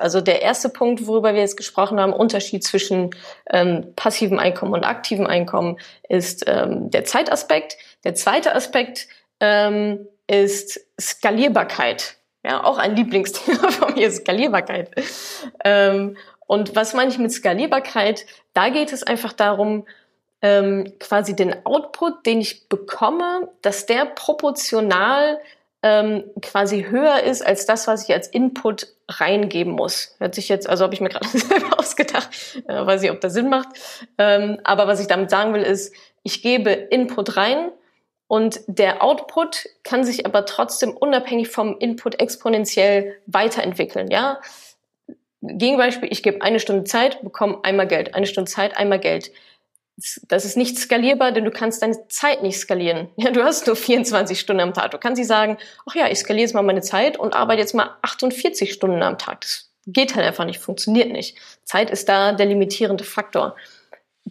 Also 0.01 0.21
der 0.21 0.41
erste 0.41 0.69
Punkt, 0.69 1.07
worüber 1.07 1.33
wir 1.33 1.41
jetzt 1.41 1.57
gesprochen 1.57 1.99
haben, 1.99 2.13
Unterschied 2.13 2.63
zwischen 2.63 3.11
ähm, 3.49 3.93
passivem 3.95 4.39
Einkommen 4.39 4.73
und 4.73 4.83
aktivem 4.83 5.27
Einkommen, 5.27 5.77
ist 6.09 6.43
ähm, 6.47 6.89
der 6.89 7.05
Zeitaspekt. 7.05 7.77
Der 8.03 8.15
zweite 8.15 8.55
Aspekt 8.55 9.07
ähm, 9.39 10.07
ist 10.27 10.79
Skalierbarkeit. 10.99 12.17
Ja, 12.43 12.63
auch 12.63 12.77
ein 12.77 12.95
Lieblingsthema 12.95 13.71
von 13.71 13.93
mir, 13.93 14.11
Skalierbarkeit. 14.11 14.89
Ähm, 15.63 16.17
und 16.47 16.75
was 16.75 16.93
meine 16.93 17.11
ich 17.11 17.17
mit 17.17 17.31
Skalierbarkeit? 17.31 18.25
Da 18.53 18.69
geht 18.69 18.91
es 18.91 19.03
einfach 19.03 19.33
darum, 19.33 19.85
ähm, 20.41 20.93
quasi 20.99 21.35
den 21.35 21.65
Output, 21.65 22.25
den 22.25 22.41
ich 22.41 22.67
bekomme, 22.67 23.49
dass 23.61 23.85
der 23.85 24.05
proportional 24.05 25.39
ähm, 25.83 26.23
quasi 26.41 26.85
höher 26.89 27.23
ist 27.23 27.45
als 27.45 27.65
das, 27.65 27.87
was 27.87 28.07
ich 28.07 28.13
als 28.13 28.27
Input 28.27 28.87
reingeben 29.07 29.73
muss. 29.73 30.15
Hört 30.19 30.35
sich 30.35 30.47
jetzt, 30.47 30.69
also 30.69 30.83
habe 30.83 30.93
ich 30.93 31.01
mir 31.01 31.09
gerade 31.09 31.27
selber 31.37 31.79
ausgedacht, 31.79 32.29
äh, 32.67 32.85
weiß 32.85 33.03
ich, 33.03 33.11
ob 33.11 33.21
das 33.21 33.33
Sinn 33.33 33.49
macht. 33.49 33.69
Ähm, 34.17 34.59
aber 34.63 34.87
was 34.87 34.99
ich 34.99 35.07
damit 35.07 35.29
sagen 35.29 35.53
will, 35.53 35.63
ist, 35.63 35.93
ich 36.23 36.41
gebe 36.43 36.69
Input 36.69 37.35
rein 37.35 37.71
und 38.27 38.61
der 38.67 39.03
Output 39.03 39.65
kann 39.83 40.03
sich 40.03 40.25
aber 40.25 40.45
trotzdem 40.45 40.95
unabhängig 40.95 41.49
vom 41.49 41.77
Input 41.79 42.19
exponentiell 42.21 43.17
weiterentwickeln. 43.25 44.11
Ja, 44.11 44.39
Gegenbeispiel: 45.41 46.09
Ich 46.11 46.21
gebe 46.21 46.43
eine 46.43 46.59
Stunde 46.59 46.83
Zeit, 46.83 47.21
bekomme 47.23 47.59
einmal 47.63 47.87
Geld, 47.87 48.13
eine 48.13 48.27
Stunde 48.27 48.49
Zeit, 48.49 48.77
einmal 48.77 48.99
Geld 48.99 49.31
das 50.27 50.45
ist 50.45 50.57
nicht 50.57 50.77
skalierbar, 50.77 51.31
denn 51.31 51.45
du 51.45 51.51
kannst 51.51 51.81
deine 51.81 52.07
Zeit 52.07 52.43
nicht 52.43 52.59
skalieren. 52.59 53.09
Ja, 53.17 53.31
du 53.31 53.43
hast 53.43 53.67
nur 53.67 53.75
24 53.75 54.39
Stunden 54.39 54.61
am 54.61 54.73
Tag. 54.73 54.91
Du 54.91 54.97
kannst 54.97 55.19
nicht 55.19 55.27
sagen, 55.27 55.57
ach 55.89 55.95
ja, 55.95 56.07
ich 56.09 56.19
skaliere 56.19 56.43
jetzt 56.43 56.53
mal 56.53 56.63
meine 56.63 56.81
Zeit 56.81 57.17
und 57.17 57.35
arbeite 57.35 57.61
jetzt 57.61 57.75
mal 57.75 57.95
48 58.01 58.73
Stunden 58.73 59.03
am 59.03 59.17
Tag. 59.17 59.41
Das 59.41 59.69
geht 59.87 60.15
halt 60.15 60.25
einfach 60.25 60.45
nicht, 60.45 60.59
funktioniert 60.59 61.11
nicht. 61.11 61.37
Zeit 61.63 61.89
ist 61.89 62.09
da 62.09 62.33
der 62.33 62.45
limitierende 62.45 63.03
Faktor. 63.03 63.55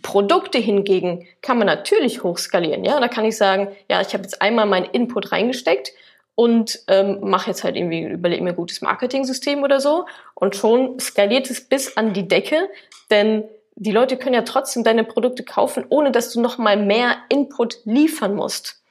Produkte 0.02 0.58
hingegen 0.58 1.26
kann 1.42 1.58
man 1.58 1.66
natürlich 1.66 2.22
hochskalieren. 2.22 2.84
Ja, 2.84 3.00
da 3.00 3.08
kann 3.08 3.24
ich 3.24 3.36
sagen, 3.36 3.68
ja, 3.88 4.00
ich 4.00 4.12
habe 4.12 4.22
jetzt 4.22 4.40
einmal 4.40 4.66
meinen 4.66 4.86
Input 4.86 5.32
reingesteckt 5.32 5.92
und 6.34 6.80
ähm, 6.88 7.18
mache 7.22 7.50
jetzt 7.50 7.64
halt 7.64 7.76
irgendwie 7.76 8.04
überlege 8.04 8.42
mir 8.42 8.50
ein 8.50 8.56
gutes 8.56 8.80
Marketing-System 8.80 9.62
oder 9.62 9.80
so 9.80 10.06
und 10.34 10.56
schon 10.56 10.98
skaliert 10.98 11.50
es 11.50 11.60
bis 11.68 11.96
an 11.96 12.12
die 12.12 12.28
Decke, 12.28 12.68
denn 13.10 13.44
die 13.76 13.92
Leute 13.92 14.16
können 14.16 14.34
ja 14.34 14.42
trotzdem 14.42 14.84
deine 14.84 15.04
Produkte 15.04 15.42
kaufen, 15.42 15.86
ohne 15.88 16.12
dass 16.12 16.30
du 16.32 16.40
noch 16.40 16.58
mal 16.58 16.76
mehr 16.76 17.16
Input 17.28 17.78
liefern 17.84 18.34
musst. 18.34 18.82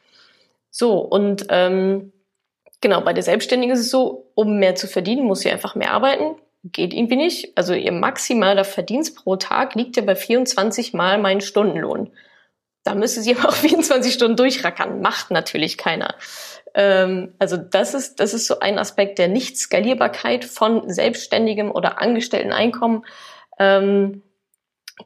So, 0.71 0.99
und 0.99 1.45
ähm, 1.49 2.11
genau, 2.81 3.01
bei 3.01 3.13
der 3.13 3.23
Selbstständigen 3.23 3.73
ist 3.73 3.81
es 3.81 3.91
so, 3.91 4.31
um 4.35 4.57
mehr 4.59 4.75
zu 4.75 4.87
verdienen, 4.87 5.25
muss 5.25 5.41
sie 5.41 5.51
einfach 5.51 5.75
mehr 5.75 5.91
arbeiten. 5.91 6.35
Geht 6.63 6.93
irgendwie 6.93 7.15
nicht. 7.15 7.57
Also 7.57 7.73
ihr 7.73 7.91
maximaler 7.91 8.65
Verdienst 8.65 9.15
pro 9.15 9.35
Tag 9.35 9.75
liegt 9.75 9.95
ja 9.95 10.03
bei 10.03 10.15
24 10.15 10.93
mal 10.93 11.17
meinen 11.17 11.41
Stundenlohn. 11.41 12.11
Da 12.83 12.95
müsste 12.95 13.21
sie 13.21 13.35
aber 13.37 13.49
auch 13.49 13.55
24 13.55 14.13
Stunden 14.13 14.37
durchrackern. 14.37 15.01
Macht 15.01 15.31
natürlich 15.31 15.77
keiner. 15.77 16.15
Ähm, 16.73 17.33
also 17.39 17.57
das 17.57 17.93
ist, 17.93 18.19
das 18.19 18.33
ist 18.33 18.47
so 18.47 18.59
ein 18.59 18.77
Aspekt 18.77 19.19
der 19.19 19.27
Nicht-Skalierbarkeit 19.27 20.45
von 20.45 20.89
selbstständigem 20.89 21.71
oder 21.71 22.01
angestellten 22.01 22.51
Einkommen. 22.51 23.05
Ähm, 23.57 24.23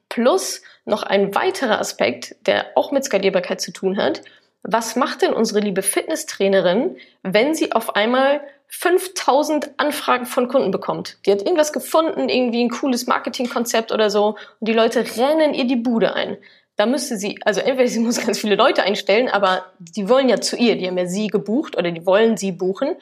Plus 0.10 0.62
noch 0.86 1.04
ein 1.04 1.34
weiterer 1.36 1.80
Aspekt, 1.80 2.36
der 2.46 2.68
auch 2.76 2.92
mit 2.92 3.04
Skalierbarkeit 3.04 3.62
zu 3.62 3.72
tun 3.72 3.98
hat. 3.98 4.22
Was 4.64 4.96
macht 4.96 5.22
denn 5.22 5.34
unsere 5.34 5.60
liebe 5.60 5.82
Fitnesstrainerin, 5.82 6.98
wenn 7.22 7.54
sie 7.54 7.74
auf 7.74 7.96
einmal 7.96 8.42
5000 8.68 9.72
Anfragen 9.78 10.26
von 10.26 10.48
Kunden 10.48 10.72
bekommt? 10.72 11.18
Die 11.26 11.32
hat 11.32 11.42
irgendwas 11.42 11.74
gefunden, 11.74 12.30
irgendwie 12.30 12.64
ein 12.64 12.70
cooles 12.70 13.08
Marketingkonzept 13.08 13.92
oder 13.92 14.10
so 14.10 14.38
und 14.60 14.68
die 14.68 14.74
Leute 14.74 15.06
rennen 15.18 15.54
ihr 15.54 15.66
die 15.66 15.76
Bude 15.76 16.14
ein. 16.14 16.38
Da 16.76 16.86
müsste 16.86 17.18
sie, 17.18 17.40
also 17.44 17.60
entweder 17.60 17.90
sie 17.90 18.00
muss 18.00 18.20
ganz 18.26 18.40
viele 18.40 18.56
Leute 18.56 18.84
einstellen, 18.84 19.30
aber 19.30 19.66
die 19.80 20.08
wollen 20.10 20.30
ja 20.30 20.40
zu 20.40 20.56
ihr, 20.56 20.78
die 20.78 20.88
haben 20.88 20.98
ja 20.98 21.08
sie 21.08 21.28
gebucht 21.28 21.78
oder 21.78 21.92
die 21.92 22.06
wollen 22.06 22.38
sie 22.38 22.52
buchen. 22.52 22.96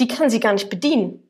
Die 0.00 0.08
kann 0.08 0.30
sie 0.30 0.40
gar 0.40 0.52
nicht 0.52 0.70
bedienen 0.70 1.27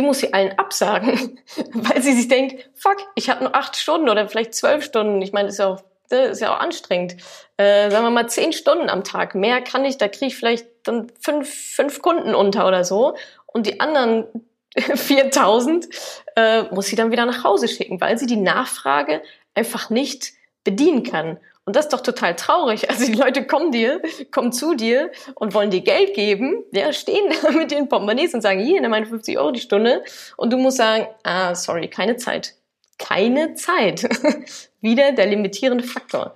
die 0.00 0.06
muss 0.06 0.20
sie 0.20 0.32
allen 0.32 0.58
absagen, 0.58 1.38
weil 1.74 2.00
sie 2.00 2.14
sich 2.14 2.28
denkt, 2.28 2.70
fuck, 2.74 2.96
ich 3.16 3.28
habe 3.28 3.44
nur 3.44 3.54
acht 3.54 3.76
Stunden 3.76 4.08
oder 4.08 4.26
vielleicht 4.28 4.54
zwölf 4.54 4.82
Stunden. 4.82 5.20
Ich 5.20 5.32
meine, 5.32 5.48
das 5.48 5.56
ist 5.56 5.58
ja 5.58 5.66
auch, 5.66 5.82
das 6.08 6.30
ist 6.30 6.40
ja 6.40 6.56
auch 6.56 6.60
anstrengend. 6.60 7.16
Äh, 7.58 7.90
sagen 7.90 8.04
wir 8.04 8.10
mal 8.10 8.28
zehn 8.28 8.54
Stunden 8.54 8.88
am 8.88 9.04
Tag. 9.04 9.34
Mehr 9.34 9.60
kann 9.60 9.84
ich, 9.84 9.98
da 9.98 10.08
kriege 10.08 10.26
ich 10.26 10.36
vielleicht 10.36 10.66
dann 10.84 11.12
fünf, 11.20 11.52
fünf 11.52 12.00
Kunden 12.00 12.34
unter 12.34 12.66
oder 12.66 12.82
so. 12.82 13.14
Und 13.44 13.66
die 13.66 13.78
anderen 13.78 14.26
4000 14.74 15.86
äh, 16.34 16.62
muss 16.70 16.86
sie 16.86 16.96
dann 16.96 17.12
wieder 17.12 17.26
nach 17.26 17.44
Hause 17.44 17.68
schicken, 17.68 18.00
weil 18.00 18.16
sie 18.16 18.26
die 18.26 18.36
Nachfrage 18.36 19.22
einfach 19.54 19.90
nicht 19.90 20.32
bedienen 20.64 21.02
kann. 21.02 21.38
Und 21.70 21.76
das 21.76 21.84
ist 21.84 21.92
doch 21.92 22.00
total 22.00 22.34
traurig. 22.34 22.90
Also 22.90 23.06
die 23.06 23.12
Leute 23.12 23.46
kommen 23.46 23.70
dir, 23.70 24.02
kommen 24.32 24.50
zu 24.50 24.74
dir 24.74 25.12
und 25.36 25.54
wollen 25.54 25.70
dir 25.70 25.82
Geld 25.82 26.14
geben, 26.14 26.64
ja, 26.72 26.92
stehen 26.92 27.32
mit 27.56 27.70
den 27.70 27.88
Portemonnaies 27.88 28.34
und 28.34 28.40
sagen, 28.40 28.58
hier, 28.58 28.80
nimm 28.80 28.90
meine 28.90 29.06
50 29.06 29.38
Euro 29.38 29.52
die 29.52 29.60
Stunde. 29.60 30.02
Und 30.36 30.52
du 30.52 30.56
musst 30.56 30.78
sagen, 30.78 31.06
ah, 31.22 31.54
sorry, 31.54 31.86
keine 31.86 32.16
Zeit. 32.16 32.54
Keine 32.98 33.54
Zeit. 33.54 34.02
Wieder 34.80 35.12
der 35.12 35.26
limitierende 35.26 35.84
Faktor. 35.84 36.34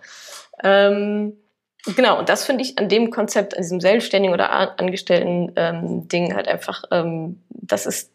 Ähm, 0.63 1.37
genau, 1.97 2.21
und 2.21 2.29
das 2.29 2.45
finde 2.45 2.63
ich 2.63 2.79
an 2.79 2.89
dem 2.89 3.11
Konzept, 3.11 3.57
an 3.57 3.63
diesem 3.63 3.81
selbstständigen 3.81 4.35
oder 4.35 4.79
angestellten 4.79 5.51
ähm, 5.57 6.07
halt 6.33 6.47
einfach, 6.47 6.85
ähm, 6.93 7.43
das 7.49 7.87
ist 7.87 8.13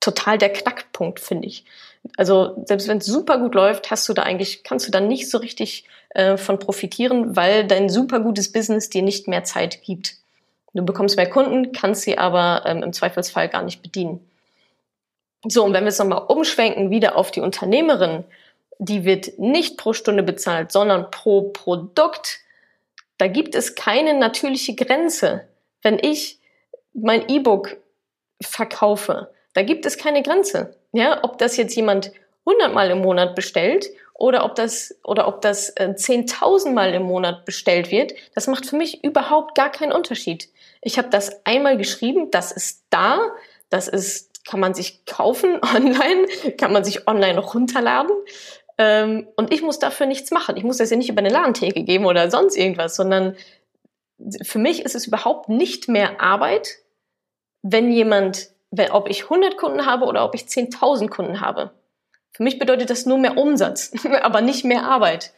total 0.00 0.36
der 0.36 0.52
Knackpunkt, 0.52 1.20
finde 1.20 1.46
ich. 1.46 1.64
Also 2.16 2.60
selbst 2.64 2.88
wenn 2.88 2.98
es 2.98 3.06
super 3.06 3.38
gut 3.38 3.54
läuft, 3.54 3.92
hast 3.92 4.08
du 4.08 4.14
da 4.14 4.24
eigentlich, 4.24 4.64
kannst 4.64 4.88
du 4.88 4.90
da 4.90 4.98
nicht 4.98 5.30
so 5.30 5.38
richtig 5.38 5.84
äh, 6.16 6.38
von 6.38 6.58
profitieren, 6.58 7.36
weil 7.36 7.66
dein 7.66 7.90
super 7.90 8.20
gutes 8.20 8.50
Business 8.50 8.88
dir 8.88 9.02
nicht 9.02 9.28
mehr 9.28 9.44
Zeit 9.44 9.82
gibt. 9.82 10.14
Du 10.72 10.82
bekommst 10.82 11.16
mehr 11.16 11.28
Kunden, 11.28 11.72
kannst 11.72 12.02
sie 12.02 12.16
aber 12.16 12.64
ähm, 12.64 12.82
im 12.82 12.94
Zweifelsfall 12.94 13.50
gar 13.50 13.62
nicht 13.62 13.82
bedienen. 13.82 14.26
So, 15.46 15.62
und 15.62 15.74
wenn 15.74 15.84
wir 15.84 15.88
es 15.88 15.98
nochmal 15.98 16.24
umschwenken, 16.26 16.88
wieder 16.88 17.16
auf 17.16 17.32
die 17.32 17.42
Unternehmerin, 17.42 18.24
die 18.78 19.04
wird 19.04 19.38
nicht 19.38 19.76
pro 19.76 19.92
Stunde 19.92 20.22
bezahlt, 20.22 20.72
sondern 20.72 21.10
pro 21.10 21.50
Produkt. 21.50 22.38
Da 23.18 23.26
gibt 23.26 23.54
es 23.54 23.74
keine 23.74 24.14
natürliche 24.14 24.74
Grenze. 24.74 25.46
Wenn 25.82 25.98
ich 25.98 26.38
mein 26.94 27.28
E-Book 27.28 27.76
verkaufe, 28.40 29.30
da 29.52 29.62
gibt 29.62 29.84
es 29.84 29.98
keine 29.98 30.22
Grenze. 30.22 30.76
Ja, 30.92 31.22
ob 31.24 31.36
das 31.36 31.58
jetzt 31.58 31.76
jemand 31.76 32.10
100 32.46 32.72
Mal 32.72 32.90
im 32.90 33.02
Monat 33.02 33.34
bestellt 33.34 33.90
oder 34.18 34.44
ob 34.44 34.54
das 34.54 34.94
oder 35.04 35.28
ob 35.28 35.40
das 35.42 35.70
äh, 35.70 35.94
10.000 35.96 36.72
Mal 36.72 36.94
im 36.94 37.02
Monat 37.02 37.44
bestellt 37.44 37.90
wird, 37.90 38.12
das 38.34 38.46
macht 38.46 38.66
für 38.66 38.76
mich 38.76 39.04
überhaupt 39.04 39.54
gar 39.54 39.70
keinen 39.70 39.92
Unterschied. 39.92 40.48
Ich 40.80 40.98
habe 40.98 41.08
das 41.10 41.44
einmal 41.44 41.76
geschrieben, 41.76 42.30
das 42.30 42.52
ist 42.52 42.84
da, 42.90 43.20
das 43.68 43.88
ist 43.88 44.44
kann 44.46 44.60
man 44.60 44.74
sich 44.74 45.04
kaufen 45.04 45.60
online, 45.74 46.26
kann 46.56 46.72
man 46.72 46.84
sich 46.84 47.06
online 47.06 47.38
runterladen. 47.38 48.14
Ähm, 48.78 49.26
und 49.36 49.52
ich 49.52 49.62
muss 49.62 49.78
dafür 49.78 50.06
nichts 50.06 50.30
machen. 50.30 50.56
Ich 50.56 50.64
muss 50.64 50.78
das 50.78 50.90
ja 50.90 50.96
nicht 50.96 51.08
über 51.08 51.20
eine 51.20 51.30
Ladentheke 51.30 51.82
geben 51.82 52.06
oder 52.06 52.30
sonst 52.30 52.56
irgendwas, 52.56 52.94
sondern 52.94 53.36
für 54.42 54.58
mich 54.58 54.82
ist 54.82 54.94
es 54.94 55.06
überhaupt 55.06 55.48
nicht 55.48 55.88
mehr 55.88 56.20
Arbeit, 56.20 56.76
wenn 57.62 57.90
jemand 57.90 58.50
ob 58.90 59.08
ich 59.08 59.24
100 59.24 59.56
Kunden 59.56 59.86
habe 59.86 60.04
oder 60.04 60.24
ob 60.24 60.34
ich 60.34 60.42
10.000 60.42 61.08
Kunden 61.08 61.40
habe. 61.40 61.70
Für 62.36 62.42
mich 62.42 62.58
bedeutet 62.58 62.90
das 62.90 63.06
nur 63.06 63.16
mehr 63.16 63.38
Umsatz, 63.38 63.92
aber 64.22 64.42
nicht 64.42 64.64
mehr 64.64 64.82
Arbeit. 64.82 65.32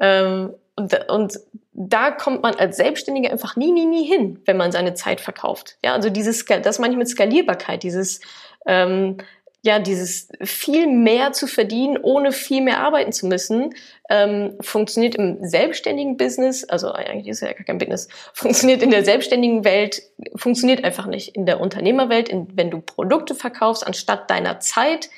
Ähm, 0.00 0.52
und, 0.76 1.08
und 1.08 1.38
da 1.72 2.10
kommt 2.10 2.42
man 2.42 2.56
als 2.56 2.76
Selbstständiger 2.76 3.30
einfach 3.30 3.54
nie, 3.54 3.70
nie, 3.70 3.86
nie 3.86 4.04
hin, 4.04 4.40
wenn 4.44 4.56
man 4.56 4.72
seine 4.72 4.94
Zeit 4.94 5.20
verkauft. 5.20 5.76
Ja, 5.84 5.94
also 5.94 6.10
dieses, 6.10 6.44
das 6.44 6.80
meine 6.80 6.94
ich 6.94 6.98
mit 6.98 7.08
Skalierbarkeit, 7.08 7.84
dieses, 7.84 8.20
ähm, 8.66 9.18
ja, 9.62 9.78
dieses 9.78 10.28
viel 10.42 10.88
mehr 10.88 11.30
zu 11.30 11.46
verdienen, 11.46 11.96
ohne 11.96 12.32
viel 12.32 12.62
mehr 12.62 12.80
arbeiten 12.80 13.12
zu 13.12 13.26
müssen, 13.26 13.72
ähm, 14.10 14.56
funktioniert 14.60 15.14
im 15.14 15.38
selbstständigen 15.40 16.16
Business, 16.16 16.64
also 16.64 16.92
eigentlich 16.92 17.28
ist 17.28 17.42
ja 17.42 17.52
gar 17.52 17.64
kein 17.64 17.78
Business, 17.78 18.08
funktioniert 18.34 18.82
in 18.82 18.90
der 18.90 19.04
selbstständigen 19.04 19.64
Welt, 19.64 20.02
funktioniert 20.34 20.82
einfach 20.82 21.06
nicht. 21.06 21.36
In 21.36 21.46
der 21.46 21.60
Unternehmerwelt, 21.60 22.28
in, 22.28 22.48
wenn 22.56 22.72
du 22.72 22.80
Produkte 22.80 23.36
verkaufst 23.36 23.86
anstatt 23.86 24.28
deiner 24.28 24.58
Zeit, 24.58 25.08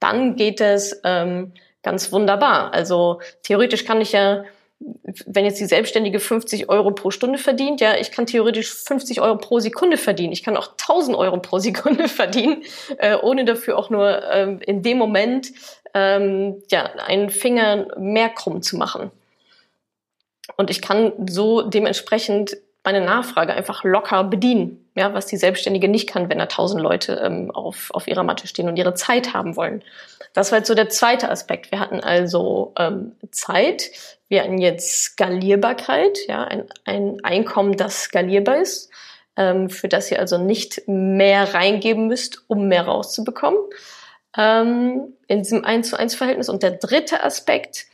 dann 0.00 0.36
geht 0.36 0.60
es 0.60 1.00
ähm, 1.04 1.52
ganz 1.82 2.10
wunderbar. 2.12 2.74
Also 2.74 3.20
theoretisch 3.42 3.84
kann 3.84 4.00
ich 4.00 4.12
ja 4.12 4.44
wenn 5.26 5.44
jetzt 5.44 5.60
die 5.60 5.66
Selbstständige 5.66 6.20
50 6.20 6.70
Euro 6.70 6.92
pro 6.92 7.10
Stunde 7.10 7.38
verdient, 7.38 7.80
ja, 7.80 7.96
ich 7.96 8.10
kann 8.10 8.26
theoretisch 8.26 8.72
50 8.72 9.20
Euro 9.20 9.36
pro 9.36 9.58
Sekunde 9.60 9.98
verdienen. 9.98 10.32
Ich 10.32 10.42
kann 10.42 10.56
auch 10.56 10.72
1000 10.72 11.16
Euro 11.16 11.38
pro 11.38 11.58
Sekunde 11.58 12.08
verdienen, 12.08 12.62
äh, 12.96 13.16
ohne 13.16 13.44
dafür 13.44 13.78
auch 13.78 13.90
nur 13.90 14.22
ähm, 14.32 14.60
in 14.60 14.82
dem 14.82 14.96
Moment 14.96 15.52
ähm, 15.92 16.62
ja, 16.70 16.84
einen 17.06 17.28
Finger 17.28 17.88
mehr 17.98 18.30
krumm 18.30 18.62
zu 18.62 18.76
machen. 18.76 19.10
Und 20.56 20.70
ich 20.70 20.80
kann 20.80 21.12
so 21.28 21.62
dementsprechend 21.62 22.56
meine 22.84 23.00
Nachfrage 23.00 23.52
einfach 23.52 23.84
locker 23.84 24.24
bedienen, 24.24 24.88
ja, 24.94 25.12
was 25.12 25.26
die 25.26 25.36
Selbstständige 25.36 25.88
nicht 25.88 26.08
kann, 26.08 26.28
wenn 26.30 26.38
da 26.38 26.46
tausend 26.46 26.82
Leute 26.82 27.20
ähm, 27.24 27.50
auf, 27.50 27.90
auf 27.92 28.06
ihrer 28.08 28.22
Matte 28.22 28.46
stehen 28.46 28.68
und 28.68 28.76
ihre 28.76 28.94
Zeit 28.94 29.34
haben 29.34 29.56
wollen. 29.56 29.82
Das 30.32 30.50
war 30.50 30.58
jetzt 30.58 30.68
so 30.68 30.74
der 30.74 30.88
zweite 30.88 31.30
Aspekt. 31.30 31.72
Wir 31.72 31.80
hatten 31.80 32.00
also 32.00 32.72
ähm, 32.78 33.12
Zeit, 33.30 33.90
wir 34.28 34.42
hatten 34.42 34.58
jetzt 34.58 35.02
Skalierbarkeit, 35.02 36.18
ja, 36.28 36.44
ein, 36.44 36.64
ein 36.84 37.18
Einkommen, 37.22 37.76
das 37.76 38.04
skalierbar 38.04 38.58
ist. 38.58 38.90
ähm, 39.36 39.70
für 39.70 39.88
das 39.88 40.10
ihr 40.10 40.18
also 40.18 40.38
nicht 40.38 40.82
mehr 40.86 41.54
reingeben 41.54 42.06
müsst, 42.06 42.42
um 42.48 42.68
mehr 42.68 42.82
rauszubekommen 42.82 43.60
ähm, 44.36 45.14
in 45.26 45.42
diesem 45.42 45.64
1 45.64 45.90
zu 45.90 45.98
1 45.98 46.14
Verhältnis. 46.14 46.48
Und 46.48 46.62
der 46.62 46.72
dritte 46.72 47.22
Aspekt 47.22 47.86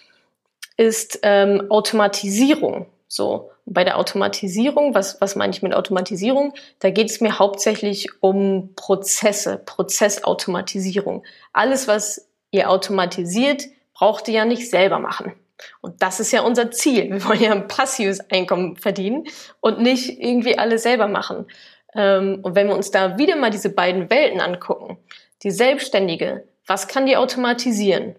ist 0.76 1.20
ähm, 1.22 1.70
Automatisierung. 1.70 2.86
So, 3.08 3.50
bei 3.66 3.84
der 3.84 3.98
Automatisierung, 3.98 4.94
was, 4.94 5.20
was 5.20 5.36
meine 5.36 5.52
ich 5.52 5.62
mit 5.62 5.74
Automatisierung? 5.74 6.54
Da 6.80 6.90
geht 6.90 7.10
es 7.10 7.20
mir 7.20 7.38
hauptsächlich 7.38 8.22
um 8.22 8.74
Prozesse, 8.74 9.62
Prozessautomatisierung. 9.64 11.24
Alles, 11.52 11.86
was 11.86 12.28
ihr 12.50 12.68
automatisiert, 12.70 13.64
braucht 13.94 14.28
ihr 14.28 14.34
ja 14.34 14.44
nicht 14.44 14.70
selber 14.70 14.98
machen. 14.98 15.34
Und 15.80 16.02
das 16.02 16.20
ist 16.20 16.32
ja 16.32 16.42
unser 16.42 16.70
Ziel. 16.70 17.10
Wir 17.10 17.24
wollen 17.24 17.40
ja 17.40 17.52
ein 17.52 17.68
passives 17.68 18.20
Einkommen 18.30 18.76
verdienen 18.76 19.24
und 19.60 19.80
nicht 19.80 20.20
irgendwie 20.20 20.58
alles 20.58 20.82
selber 20.82 21.08
machen. 21.08 21.46
Ähm, 21.94 22.40
und 22.42 22.54
wenn 22.54 22.68
wir 22.68 22.76
uns 22.76 22.90
da 22.90 23.18
wieder 23.18 23.36
mal 23.36 23.50
diese 23.50 23.70
beiden 23.70 24.10
Welten 24.10 24.40
angucken, 24.40 24.98
die 25.42 25.50
Selbstständige, 25.50 26.46
was 26.66 26.88
kann 26.88 27.06
die 27.06 27.16
automatisieren? 27.16 28.16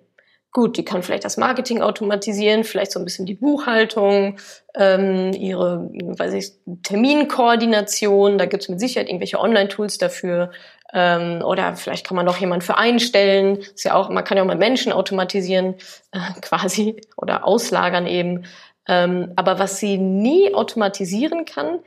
Gut, 0.52 0.78
die 0.78 0.86
kann 0.86 1.04
vielleicht 1.04 1.26
das 1.26 1.38
Marketing 1.38 1.82
automatisieren, 1.82 2.64
vielleicht 2.64 2.92
so 2.92 3.00
ein 3.00 3.06
bisschen 3.06 3.26
die 3.26 3.36
Buchhaltung, 3.36 4.40
ähm, 4.76 5.34
ihre, 5.34 5.90
weiß 5.92 6.34
ich, 6.34 6.54
Terminkoordination. 6.84 8.38
Da 8.38 8.46
gibt 8.46 8.64
es 8.64 8.70
mit 8.70 8.80
Sicherheit 8.80 9.08
irgendwelche 9.08 9.40
Online-Tools 9.40 9.98
dafür. 9.98 10.52
Ähm, 10.94 11.42
oder 11.44 11.76
vielleicht 11.76 12.08
kann 12.08 12.16
man 12.16 12.26
noch 12.26 12.38
jemanden 12.38 12.66
für 12.66 12.78
einstellen. 12.78 13.58
Ist 13.58 13.84
ja 13.84 13.94
auch, 13.94 14.10
man 14.10 14.24
kann 14.24 14.38
ja 14.38 14.44
auch 14.44 14.48
mal 14.48 14.56
Menschen 14.56 14.92
automatisieren, 14.92 15.76
äh, 16.12 16.20
quasi, 16.42 17.02
oder 17.18 17.46
auslagern 17.46 18.08
eben. 18.08 18.46
Ähm, 18.88 19.34
aber 19.36 19.60
was 19.60 19.80
sie 19.80 19.98
nie 19.98 20.56
automatisieren 20.56 21.46
kann, 21.46 21.80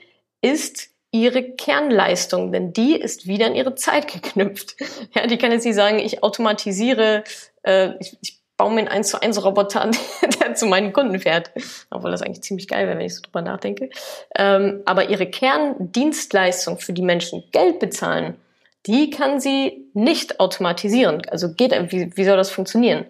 ist 0.42 0.90
ihre 1.12 1.42
Kernleistung, 1.42 2.52
denn 2.52 2.72
die 2.72 2.94
ist 2.94 3.26
wieder 3.26 3.48
in 3.48 3.56
ihre 3.56 3.74
Zeit 3.74 4.12
geknüpft. 4.12 4.76
Ja, 5.14 5.26
die 5.26 5.38
kann 5.38 5.50
jetzt 5.50 5.64
nicht 5.64 5.74
sagen, 5.74 5.98
ich 5.98 6.22
automatisiere, 6.22 7.24
äh, 7.64 7.94
ich, 7.98 8.16
ich 8.20 8.39
baue 8.60 8.74
mir 8.74 8.80
einen 8.80 8.88
1 8.88 9.08
zu 9.08 9.22
1 9.22 9.42
Roboter 9.42 9.80
an, 9.80 9.96
der 10.40 10.54
zu 10.54 10.66
meinen 10.66 10.92
Kunden 10.92 11.18
fährt. 11.18 11.50
Obwohl 11.88 12.10
das 12.10 12.20
eigentlich 12.20 12.42
ziemlich 12.42 12.68
geil 12.68 12.86
wäre, 12.86 12.98
wenn 12.98 13.06
ich 13.06 13.14
so 13.14 13.22
drüber 13.22 13.40
nachdenke. 13.40 13.88
Ähm, 14.36 14.82
aber 14.84 15.08
ihre 15.08 15.30
Kerndienstleistung, 15.30 16.78
für 16.78 16.92
die 16.92 17.00
Menschen 17.00 17.42
Geld 17.52 17.78
bezahlen, 17.78 18.36
die 18.84 19.08
kann 19.08 19.40
sie 19.40 19.86
nicht 19.94 20.40
automatisieren. 20.40 21.22
Also 21.30 21.54
geht, 21.54 21.72
wie, 21.90 22.14
wie 22.14 22.24
soll 22.24 22.36
das 22.36 22.50
funktionieren? 22.50 23.06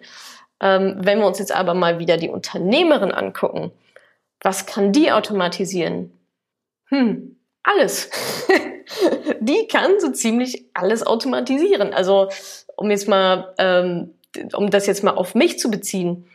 Ähm, 0.61 0.95
wenn 0.99 1.19
wir 1.19 1.27
uns 1.27 1.39
jetzt 1.39 1.53
aber 1.53 1.73
mal 1.73 1.99
wieder 1.99 2.15
die 2.15 2.29
Unternehmerin 2.29 3.11
angucken, 3.11 3.73
was 4.39 4.65
kann 4.65 4.93
die 4.93 5.11
automatisieren? 5.11 6.17
Hm, 6.85 7.35
alles. 7.63 8.09
die 9.41 9.67
kann 9.67 9.99
so 9.99 10.11
ziemlich 10.11 10.69
alles 10.73 11.05
automatisieren. 11.05 11.93
Also 11.93 12.29
um 12.77 12.89
jetzt 12.89 13.09
mal, 13.09 13.53
ähm, 13.57 14.13
um 14.53 14.69
das 14.69 14.87
jetzt 14.87 15.03
mal 15.03 15.11
auf 15.11 15.35
mich 15.35 15.59
zu 15.59 15.69
beziehen, 15.69 16.27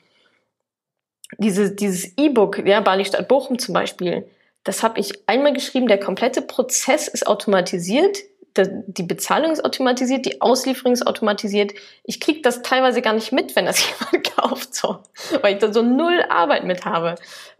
diese, 1.39 1.75
dieses 1.75 2.17
E-Book, 2.17 2.67
ja, 2.67 2.81
Bali 2.81 3.05
Stadt 3.05 3.29
Bochum 3.29 3.59
zum 3.59 3.75
Beispiel, 3.75 4.29
das 4.65 4.83
habe 4.83 5.01
ich 5.01 5.29
einmal 5.29 5.53
geschrieben, 5.53 5.87
der 5.87 5.99
komplette 5.99 6.43
Prozess 6.43 7.09
ist 7.09 7.27
automatisiert, 7.27 8.19
die 8.59 9.03
Bezahlung 9.03 9.53
ist 9.53 9.65
automatisiert, 9.65 10.25
die 10.25 10.41
Auslieferung 10.41 10.93
ist 10.93 11.07
automatisiert. 11.07 11.73
Ich 12.05 12.21
kriege 12.21 12.41
das 12.41 12.63
teilweise 12.63 13.03
gar 13.03 13.13
nicht 13.13 13.33
mit, 13.33 13.55
wenn 13.55 13.67
das 13.67 13.85
jemand 14.01 14.35
kauft, 14.35 14.75
so, 14.75 14.99
weil 15.43 15.55
ich 15.55 15.61
da 15.61 15.73
so 15.73 15.83
null 15.83 16.25
Arbeit 16.29 16.65
mit 16.65 16.85
habe. 16.85 17.17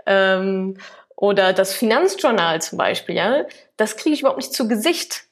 Ähm, 0.07 0.79
oder 1.15 1.53
das 1.53 1.73
Finanzjournal 1.73 2.61
zum 2.61 2.79
Beispiel, 2.79 3.15
ja, 3.15 3.45
das 3.77 3.97
kriege 3.97 4.15
ich 4.15 4.21
überhaupt 4.21 4.39
nicht 4.39 4.53
zu 4.53 4.69
Gesicht. 4.69 5.26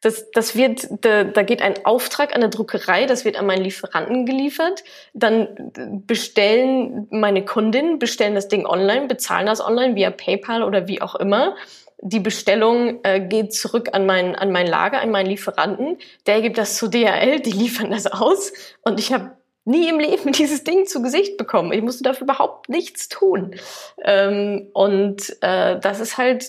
Das, 0.00 0.30
das 0.30 0.56
wird, 0.56 0.88
da, 1.02 1.24
da 1.24 1.42
geht 1.42 1.60
ein 1.60 1.84
Auftrag 1.84 2.34
an 2.34 2.40
der 2.40 2.50
Druckerei, 2.50 3.04
das 3.04 3.24
wird 3.24 3.36
an 3.36 3.46
meinen 3.46 3.62
Lieferanten 3.62 4.24
geliefert. 4.24 4.82
Dann 5.12 5.72
bestellen 6.06 7.06
meine 7.10 7.44
Kundinnen, 7.44 7.98
bestellen 7.98 8.34
das 8.34 8.48
Ding 8.48 8.66
online, 8.66 9.08
bezahlen 9.08 9.46
das 9.46 9.60
online 9.60 9.96
via 9.96 10.10
PayPal 10.10 10.62
oder 10.62 10.88
wie 10.88 11.02
auch 11.02 11.14
immer. 11.16 11.54
Die 12.02 12.20
Bestellung 12.20 13.00
äh, 13.02 13.20
geht 13.20 13.52
zurück 13.52 13.90
an 13.92 14.06
mein, 14.06 14.34
an 14.34 14.50
mein 14.50 14.66
Lager, 14.66 15.02
an 15.02 15.10
meinen 15.10 15.26
Lieferanten. 15.26 15.98
Der 16.26 16.40
gibt 16.40 16.56
das 16.56 16.76
zu 16.76 16.88
DHL, 16.88 17.40
die 17.40 17.50
liefern 17.52 17.90
das 17.90 18.06
aus. 18.06 18.52
Und 18.82 18.98
ich 18.98 19.12
habe 19.12 19.32
nie 19.66 19.88
im 19.88 20.00
Leben 20.00 20.32
dieses 20.32 20.64
Ding 20.64 20.86
zu 20.86 21.02
Gesicht 21.02 21.36
bekommen. 21.36 21.72
Ich 21.72 21.82
musste 21.82 22.02
dafür 22.02 22.24
überhaupt 22.24 22.70
nichts 22.70 23.08
tun. 23.10 23.54
Ähm, 24.02 24.68
und 24.72 25.36
äh, 25.42 25.78
das 25.78 26.00
ist 26.00 26.16
halt 26.16 26.46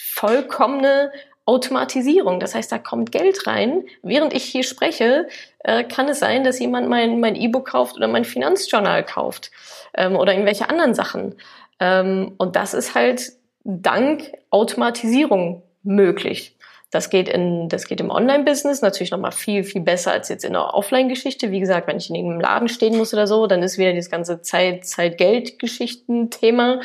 vollkommene 0.00 1.12
Automatisierung. 1.46 2.40
Das 2.40 2.54
heißt, 2.54 2.70
da 2.70 2.78
kommt 2.78 3.12
Geld 3.12 3.46
rein. 3.46 3.84
Während 4.02 4.34
ich 4.34 4.44
hier 4.44 4.64
spreche, 4.64 5.28
äh, 5.60 5.84
kann 5.84 6.08
es 6.08 6.18
sein, 6.18 6.44
dass 6.44 6.58
jemand 6.58 6.88
mein 6.88 7.20
mein 7.20 7.36
E-Book 7.36 7.68
kauft 7.68 7.96
oder 7.96 8.08
mein 8.08 8.24
Finanzjournal 8.24 9.04
kauft 9.04 9.50
ähm, 9.94 10.16
oder 10.16 10.32
irgendwelche 10.32 10.68
anderen 10.68 10.94
Sachen. 10.94 11.36
Ähm, 11.80 12.34
und 12.36 12.56
das 12.56 12.74
ist 12.74 12.94
halt 12.94 13.32
dank 13.64 14.32
Automatisierung 14.50 15.62
möglich. 15.82 16.55
Das 16.90 17.10
geht 17.10 17.28
in, 17.28 17.68
das 17.68 17.88
geht 17.88 18.00
im 18.00 18.10
Online-Business 18.10 18.80
natürlich 18.80 19.10
nochmal 19.10 19.32
viel, 19.32 19.64
viel 19.64 19.80
besser 19.80 20.12
als 20.12 20.28
jetzt 20.28 20.44
in 20.44 20.52
der 20.52 20.72
Offline-Geschichte. 20.72 21.50
Wie 21.50 21.58
gesagt, 21.58 21.88
wenn 21.88 21.96
ich 21.96 22.08
in 22.08 22.14
irgendeinem 22.14 22.40
Laden 22.40 22.68
stehen 22.68 22.96
muss 22.96 23.12
oder 23.12 23.26
so, 23.26 23.48
dann 23.48 23.62
ist 23.64 23.76
wieder 23.76 23.92
das 23.92 24.08
ganze 24.08 24.40
Zeit, 24.40 24.86
Zeit-Geld-Geschichten-Thema. 24.86 26.80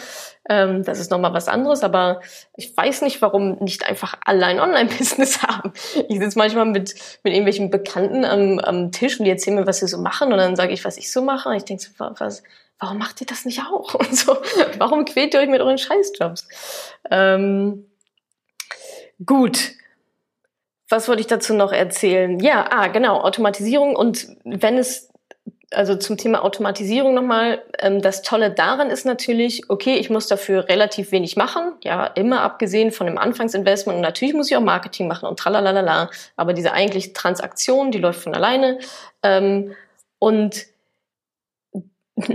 Ähm, 0.50 0.84
das 0.84 1.00
ist 1.00 1.12
nochmal 1.12 1.34
was 1.34 1.48
anderes, 1.48 1.84
aber 1.84 2.22
ich 2.58 2.76
weiß 2.76 3.04
nicht, 3.04 3.22
warum 3.22 3.60
nicht 3.60 3.88
einfach 3.88 4.16
alle 4.26 4.48
ein 4.48 4.60
Online-Business 4.60 5.44
haben. 5.48 5.72
Ich 6.10 6.18
sitze 6.20 6.38
manchmal 6.38 6.66
mit, 6.66 6.96
mit 7.24 7.34
irgendwelchen 7.34 7.70
Bekannten 7.70 8.26
am, 8.26 8.58
am 8.58 8.92
Tisch 8.92 9.20
und 9.20 9.26
die 9.26 9.32
erzählen 9.32 9.58
mir, 9.58 9.68
was 9.68 9.80
sie 9.80 9.88
so 9.88 10.00
machen 10.00 10.32
und 10.32 10.40
dann 10.40 10.56
sage 10.56 10.74
ich, 10.74 10.84
was 10.84 10.98
ich 10.98 11.12
so 11.12 11.22
mache. 11.22 11.50
Und 11.50 11.56
ich 11.56 11.66
denke 11.66 11.84
so, 11.84 11.92
was, 12.00 12.42
warum 12.80 12.98
macht 12.98 13.22
ihr 13.22 13.28
das 13.28 13.46
nicht 13.46 13.62
auch? 13.62 13.94
Und 14.02 14.18
so, 14.18 14.36
warum 14.78 15.06
quält 15.06 15.34
ihr 15.36 15.40
euch 15.40 15.48
mit 15.48 15.62
euren 15.62 15.78
Scheißjobs? 15.78 16.48
Ähm, 17.10 17.86
gut, 19.24 19.72
was 20.92 21.08
wollte 21.08 21.22
ich 21.22 21.28
dazu 21.28 21.54
noch 21.54 21.72
erzählen? 21.72 22.40
Ja, 22.40 22.68
ah, 22.70 22.88
genau, 22.88 23.22
Automatisierung 23.22 23.96
und 23.96 24.28
wenn 24.44 24.78
es 24.78 25.12
also 25.74 25.96
zum 25.96 26.18
Thema 26.18 26.44
Automatisierung 26.44 27.14
nochmal, 27.14 27.64
ähm, 27.80 28.02
das 28.02 28.22
Tolle 28.24 28.52
daran 28.52 28.90
ist 28.90 29.06
natürlich, 29.06 29.70
okay, 29.70 29.96
ich 29.96 30.10
muss 30.10 30.28
dafür 30.28 30.68
relativ 30.68 31.12
wenig 31.14 31.38
machen, 31.38 31.74
ja, 31.84 32.06
immer 32.06 32.42
abgesehen 32.42 32.92
von 32.92 33.08
dem 33.08 33.18
Anfangsinvestment 33.18 33.96
und 33.96 34.02
natürlich 34.02 34.36
muss 34.36 34.52
ich 34.52 34.58
auch 34.58 34.62
Marketing 34.62 35.08
machen 35.08 35.30
und 35.30 35.40
tralalala, 35.40 36.10
aber 36.36 36.54
diese 36.54 36.74
eigentliche 36.74 37.14
Transaktion, 37.14 37.92
die 37.92 38.00
läuft 38.00 38.22
von 38.22 38.36
alleine 38.36 38.80
ähm, 39.24 39.74
und 40.20 40.66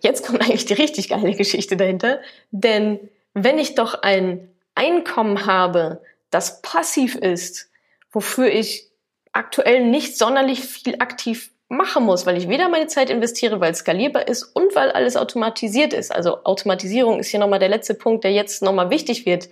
jetzt 0.00 0.26
kommt 0.26 0.40
eigentlich 0.40 0.64
die 0.64 0.74
richtig 0.74 1.10
geile 1.10 1.34
Geschichte 1.34 1.76
dahinter, 1.76 2.20
denn 2.50 3.10
wenn 3.34 3.58
ich 3.58 3.74
doch 3.74 4.02
ein 4.02 4.48
Einkommen 4.74 5.46
habe, 5.46 6.00
das 6.36 6.60
passiv 6.60 7.14
ist, 7.14 7.70
wofür 8.10 8.48
ich 8.48 8.90
aktuell 9.32 9.84
nicht 9.84 10.18
sonderlich 10.18 10.60
viel 10.60 10.96
aktiv 10.98 11.50
machen 11.68 12.04
muss, 12.04 12.26
weil 12.26 12.36
ich 12.36 12.46
weder 12.46 12.68
meine 12.68 12.88
Zeit 12.88 13.08
investiere, 13.08 13.58
weil 13.58 13.72
es 13.72 13.78
skalierbar 13.78 14.28
ist 14.28 14.42
und 14.42 14.76
weil 14.76 14.90
alles 14.90 15.16
automatisiert 15.16 15.94
ist. 15.94 16.14
Also 16.14 16.44
Automatisierung 16.44 17.20
ist 17.20 17.28
hier 17.28 17.40
nochmal 17.40 17.58
der 17.58 17.70
letzte 17.70 17.94
Punkt, 17.94 18.22
der 18.22 18.32
jetzt 18.32 18.62
nochmal 18.62 18.90
wichtig 18.90 19.24
wird. 19.24 19.48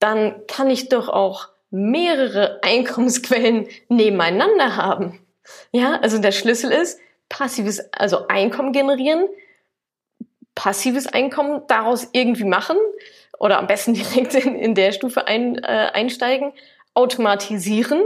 Dann 0.00 0.42
kann 0.48 0.68
ich 0.68 0.90
doch 0.90 1.08
auch 1.08 1.48
mehrere 1.70 2.60
Einkommensquellen 2.62 3.66
nebeneinander 3.88 4.76
haben. 4.76 5.18
Ja, 5.72 5.98
also 6.02 6.18
der 6.18 6.32
Schlüssel 6.32 6.72
ist 6.72 7.00
passives, 7.30 7.90
also 7.94 8.28
Einkommen 8.28 8.72
generieren, 8.72 9.28
passives 10.54 11.06
Einkommen 11.06 11.62
daraus 11.68 12.08
irgendwie 12.12 12.44
machen 12.44 12.76
oder 13.38 13.58
am 13.58 13.66
besten 13.66 13.94
direkt 13.94 14.34
in, 14.34 14.56
in 14.56 14.74
der 14.74 14.92
Stufe 14.92 15.26
ein, 15.26 15.58
äh, 15.62 15.90
einsteigen, 15.92 16.52
automatisieren, 16.94 18.02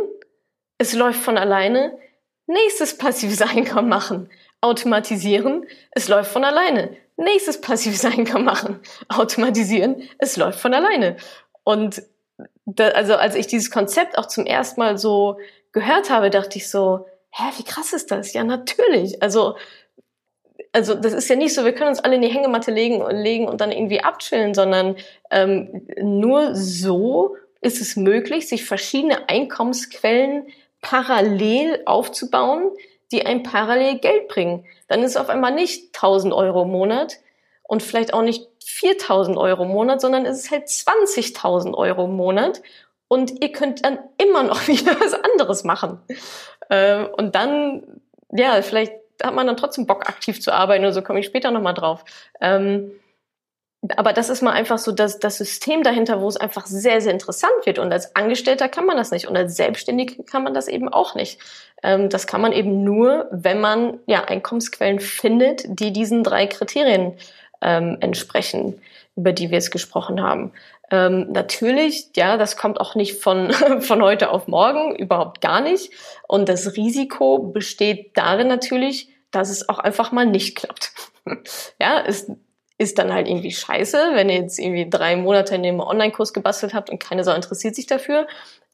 es 0.78 0.94
läuft 0.94 1.20
von 1.20 1.36
alleine, 1.36 1.98
nächstes 2.46 2.96
passives 2.96 3.42
Einkommen 3.42 3.88
machen, 3.88 4.30
automatisieren, 4.60 5.66
es 5.92 6.08
läuft 6.08 6.30
von 6.30 6.44
alleine, 6.44 6.96
nächstes 7.16 7.60
passives 7.60 8.04
Einkommen 8.04 8.44
machen, 8.44 8.80
automatisieren, 9.08 10.08
es 10.18 10.36
läuft 10.36 10.60
von 10.60 10.74
alleine. 10.74 11.16
Und 11.64 12.02
da, 12.64 12.88
also 12.88 13.16
als 13.16 13.34
ich 13.34 13.46
dieses 13.46 13.70
Konzept 13.70 14.16
auch 14.16 14.26
zum 14.26 14.46
ersten 14.46 14.80
Mal 14.80 14.96
so 14.96 15.38
gehört 15.72 16.10
habe, 16.10 16.30
dachte 16.30 16.58
ich 16.58 16.70
so, 16.70 17.06
hä, 17.30 17.44
wie 17.56 17.64
krass 17.64 17.92
ist 17.92 18.10
das? 18.10 18.32
Ja, 18.32 18.44
natürlich. 18.44 19.22
Also 19.22 19.56
also 20.72 20.94
das 20.94 21.12
ist 21.12 21.28
ja 21.28 21.36
nicht 21.36 21.54
so, 21.54 21.64
wir 21.64 21.72
können 21.72 21.90
uns 21.90 22.00
alle 22.00 22.16
in 22.16 22.22
die 22.22 22.28
Hängematte 22.28 22.70
legen 22.70 23.00
und 23.00 23.16
legen 23.16 23.48
und 23.48 23.60
dann 23.60 23.72
irgendwie 23.72 24.00
abchillen, 24.00 24.54
sondern 24.54 24.96
ähm, 25.30 25.86
nur 26.00 26.54
so 26.54 27.36
ist 27.60 27.80
es 27.80 27.96
möglich, 27.96 28.48
sich 28.48 28.64
verschiedene 28.64 29.28
Einkommensquellen 29.28 30.46
parallel 30.80 31.82
aufzubauen, 31.86 32.70
die 33.10 33.26
ein 33.26 33.42
parallel 33.42 33.98
Geld 33.98 34.28
bringen. 34.28 34.64
Dann 34.86 35.02
ist 35.02 35.12
es 35.12 35.16
auf 35.16 35.28
einmal 35.28 35.52
nicht 35.54 35.96
1000 35.96 36.32
Euro 36.32 36.62
im 36.62 36.70
Monat 36.70 37.18
und 37.62 37.82
vielleicht 37.82 38.14
auch 38.14 38.22
nicht 38.22 38.46
4000 38.64 39.36
Euro 39.36 39.64
im 39.64 39.70
Monat, 39.70 40.00
sondern 40.00 40.26
es 40.26 40.38
ist 40.38 40.50
halt 40.50 40.66
20.000 40.68 41.74
Euro 41.74 42.04
im 42.04 42.16
Monat 42.16 42.62
und 43.08 43.42
ihr 43.42 43.50
könnt 43.50 43.84
dann 43.84 43.98
immer 44.18 44.42
noch 44.42 44.68
wieder 44.68 45.00
was 45.00 45.14
anderes 45.14 45.64
machen. 45.64 46.00
Ähm, 46.70 47.08
und 47.16 47.34
dann, 47.34 48.00
ja, 48.30 48.60
vielleicht 48.62 48.92
hat 49.22 49.34
man 49.34 49.46
dann 49.46 49.56
trotzdem 49.56 49.86
Bock, 49.86 50.08
aktiv 50.08 50.40
zu 50.40 50.52
arbeiten 50.52 50.84
und 50.84 50.92
so 50.92 51.02
komme 51.02 51.20
ich 51.20 51.26
später 51.26 51.50
nochmal 51.50 51.74
drauf. 51.74 52.04
Ähm, 52.40 52.92
aber 53.96 54.12
das 54.12 54.28
ist 54.28 54.42
mal 54.42 54.52
einfach 54.52 54.78
so 54.78 54.90
das, 54.90 55.20
das 55.20 55.38
System 55.38 55.84
dahinter, 55.84 56.20
wo 56.20 56.28
es 56.28 56.36
einfach 56.36 56.66
sehr, 56.66 57.00
sehr 57.00 57.12
interessant 57.12 57.54
wird. 57.64 57.78
Und 57.78 57.92
als 57.92 58.16
Angestellter 58.16 58.68
kann 58.68 58.86
man 58.86 58.96
das 58.96 59.12
nicht. 59.12 59.28
Und 59.28 59.36
als 59.36 59.56
Selbstständiger 59.56 60.24
kann 60.24 60.42
man 60.42 60.52
das 60.52 60.66
eben 60.66 60.88
auch 60.88 61.14
nicht. 61.14 61.40
Ähm, 61.84 62.08
das 62.08 62.26
kann 62.26 62.40
man 62.40 62.52
eben 62.52 62.82
nur, 62.82 63.28
wenn 63.30 63.60
man 63.60 64.00
ja 64.06 64.24
Einkommensquellen 64.24 64.98
findet, 64.98 65.62
die 65.68 65.92
diesen 65.92 66.24
drei 66.24 66.46
Kriterien 66.48 67.14
ähm, 67.60 67.98
entsprechen, 68.00 68.80
über 69.14 69.32
die 69.32 69.50
wir 69.50 69.58
jetzt 69.58 69.70
gesprochen 69.70 70.22
haben. 70.22 70.52
Ähm, 70.90 71.32
natürlich, 71.32 72.10
ja, 72.16 72.36
das 72.36 72.56
kommt 72.56 72.80
auch 72.80 72.94
nicht 72.94 73.20
von, 73.20 73.52
von 73.80 74.02
heute 74.02 74.30
auf 74.30 74.48
morgen, 74.48 74.96
überhaupt 74.96 75.40
gar 75.40 75.60
nicht. 75.60 75.92
Und 76.26 76.48
das 76.48 76.76
Risiko 76.76 77.38
besteht 77.38 78.16
darin 78.16 78.48
natürlich, 78.48 79.08
dass 79.30 79.50
es 79.50 79.68
auch 79.68 79.78
einfach 79.78 80.12
mal 80.12 80.26
nicht 80.26 80.56
klappt. 80.56 80.92
ja, 81.80 81.98
ist 81.98 82.30
ist 82.78 82.98
dann 82.98 83.12
halt 83.12 83.28
irgendwie 83.28 83.50
scheiße, 83.50 84.10
wenn 84.14 84.30
ihr 84.30 84.36
jetzt 84.36 84.58
irgendwie 84.58 84.88
drei 84.88 85.16
Monate 85.16 85.56
in 85.56 85.64
dem 85.64 85.80
Online-Kurs 85.80 86.32
gebastelt 86.32 86.74
habt 86.74 86.90
und 86.90 87.00
keine 87.00 87.24
Sau 87.24 87.34
interessiert 87.34 87.74
sich 87.74 87.86
dafür. 87.86 88.28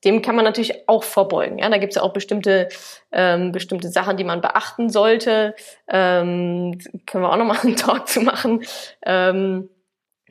Dem 0.04 0.20
kann 0.20 0.36
man 0.36 0.44
natürlich 0.44 0.86
auch 0.86 1.02
vorbeugen. 1.02 1.58
Ja, 1.58 1.70
da 1.70 1.78
gibt 1.78 1.92
es 1.92 1.96
ja 1.96 2.02
auch 2.02 2.12
bestimmte 2.12 2.68
ähm, 3.10 3.52
bestimmte 3.52 3.88
Sachen, 3.88 4.18
die 4.18 4.24
man 4.24 4.42
beachten 4.42 4.90
sollte. 4.90 5.54
Ähm, 5.88 6.78
können 7.06 7.24
wir 7.24 7.32
auch 7.32 7.38
nochmal 7.38 7.60
einen 7.62 7.76
Talk 7.76 8.06
zu 8.06 8.20
machen, 8.20 8.62
ähm, 9.06 9.70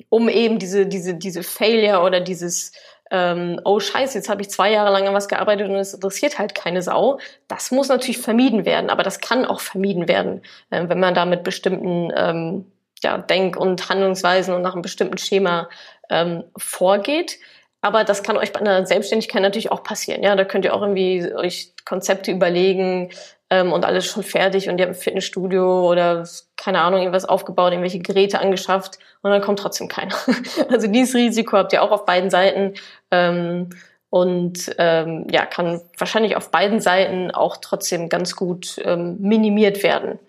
um 0.09 0.29
eben 0.29 0.59
diese 0.59 0.85
diese 0.85 1.15
diese 1.15 1.43
Failure 1.43 2.01
oder 2.01 2.19
dieses 2.19 2.71
ähm, 3.11 3.61
oh 3.63 3.79
scheiße, 3.79 4.17
jetzt 4.17 4.27
habe 4.27 4.41
ich 4.41 4.49
zwei 4.49 4.71
Jahre 4.71 4.91
lang 4.91 5.07
an 5.07 5.13
was 5.13 5.27
gearbeitet 5.27 5.69
und 5.69 5.75
es 5.75 5.93
interessiert 5.93 6.39
halt 6.39 6.55
keine 6.55 6.81
Sau. 6.81 7.19
Das 7.47 7.69
muss 7.69 7.89
natürlich 7.89 8.17
vermieden 8.17 8.65
werden, 8.65 8.89
aber 8.89 9.03
das 9.03 9.19
kann 9.19 9.45
auch 9.45 9.59
vermieden 9.59 10.07
werden, 10.07 10.41
äh, 10.71 10.89
wenn 10.89 10.99
man 10.99 11.13
da 11.13 11.25
mit 11.25 11.43
bestimmten 11.43 12.11
ähm, 12.15 12.65
ja, 13.03 13.19
Denk- 13.19 13.55
und 13.55 13.87
Handlungsweisen 13.87 14.53
und 14.55 14.63
nach 14.63 14.73
einem 14.73 14.81
bestimmten 14.81 15.19
Schema 15.19 15.69
ähm, 16.09 16.43
vorgeht. 16.57 17.37
Aber 17.81 18.03
das 18.03 18.23
kann 18.23 18.37
euch 18.37 18.51
bei 18.51 18.61
einer 18.61 18.85
Selbstständigkeit 18.85 19.41
natürlich 19.41 19.71
auch 19.71 19.83
passieren. 19.83 20.23
Ja, 20.23 20.35
da 20.35 20.45
könnt 20.45 20.65
ihr 20.65 20.73
auch 20.73 20.81
irgendwie 20.81 21.33
euch 21.35 21.73
Konzepte 21.85 22.31
überlegen 22.31 23.11
ähm, 23.51 23.73
und 23.73 23.85
alles 23.85 24.05
schon 24.05 24.23
fertig 24.23 24.69
und 24.69 24.79
ihr 24.79 24.85
habt 24.87 24.95
ein 24.95 25.01
Fitnessstudio 25.01 25.87
oder 25.87 26.25
keine 26.63 26.81
Ahnung, 26.81 27.01
irgendwas 27.01 27.25
aufgebaut, 27.25 27.73
irgendwelche 27.73 27.99
Geräte 27.99 28.39
angeschafft 28.39 28.97
und 29.21 29.31
dann 29.31 29.41
kommt 29.41 29.59
trotzdem 29.59 29.87
keiner. 29.89 30.15
Also 30.69 30.87
dieses 30.87 31.13
Risiko 31.13 31.57
habt 31.57 31.73
ihr 31.73 31.83
auch 31.83 31.91
auf 31.91 32.05
beiden 32.05 32.29
Seiten. 32.29 32.75
Ähm, 33.11 33.69
und 34.09 34.73
ähm, 34.77 35.25
ja, 35.31 35.43
kann 35.45 35.81
wahrscheinlich 35.97 36.35
auf 36.35 36.51
beiden 36.51 36.79
Seiten 36.79 37.31
auch 37.31 37.57
trotzdem 37.57 38.09
ganz 38.09 38.35
gut 38.35 38.79
ähm, 38.85 39.17
minimiert 39.19 39.81
werden. 39.81 40.19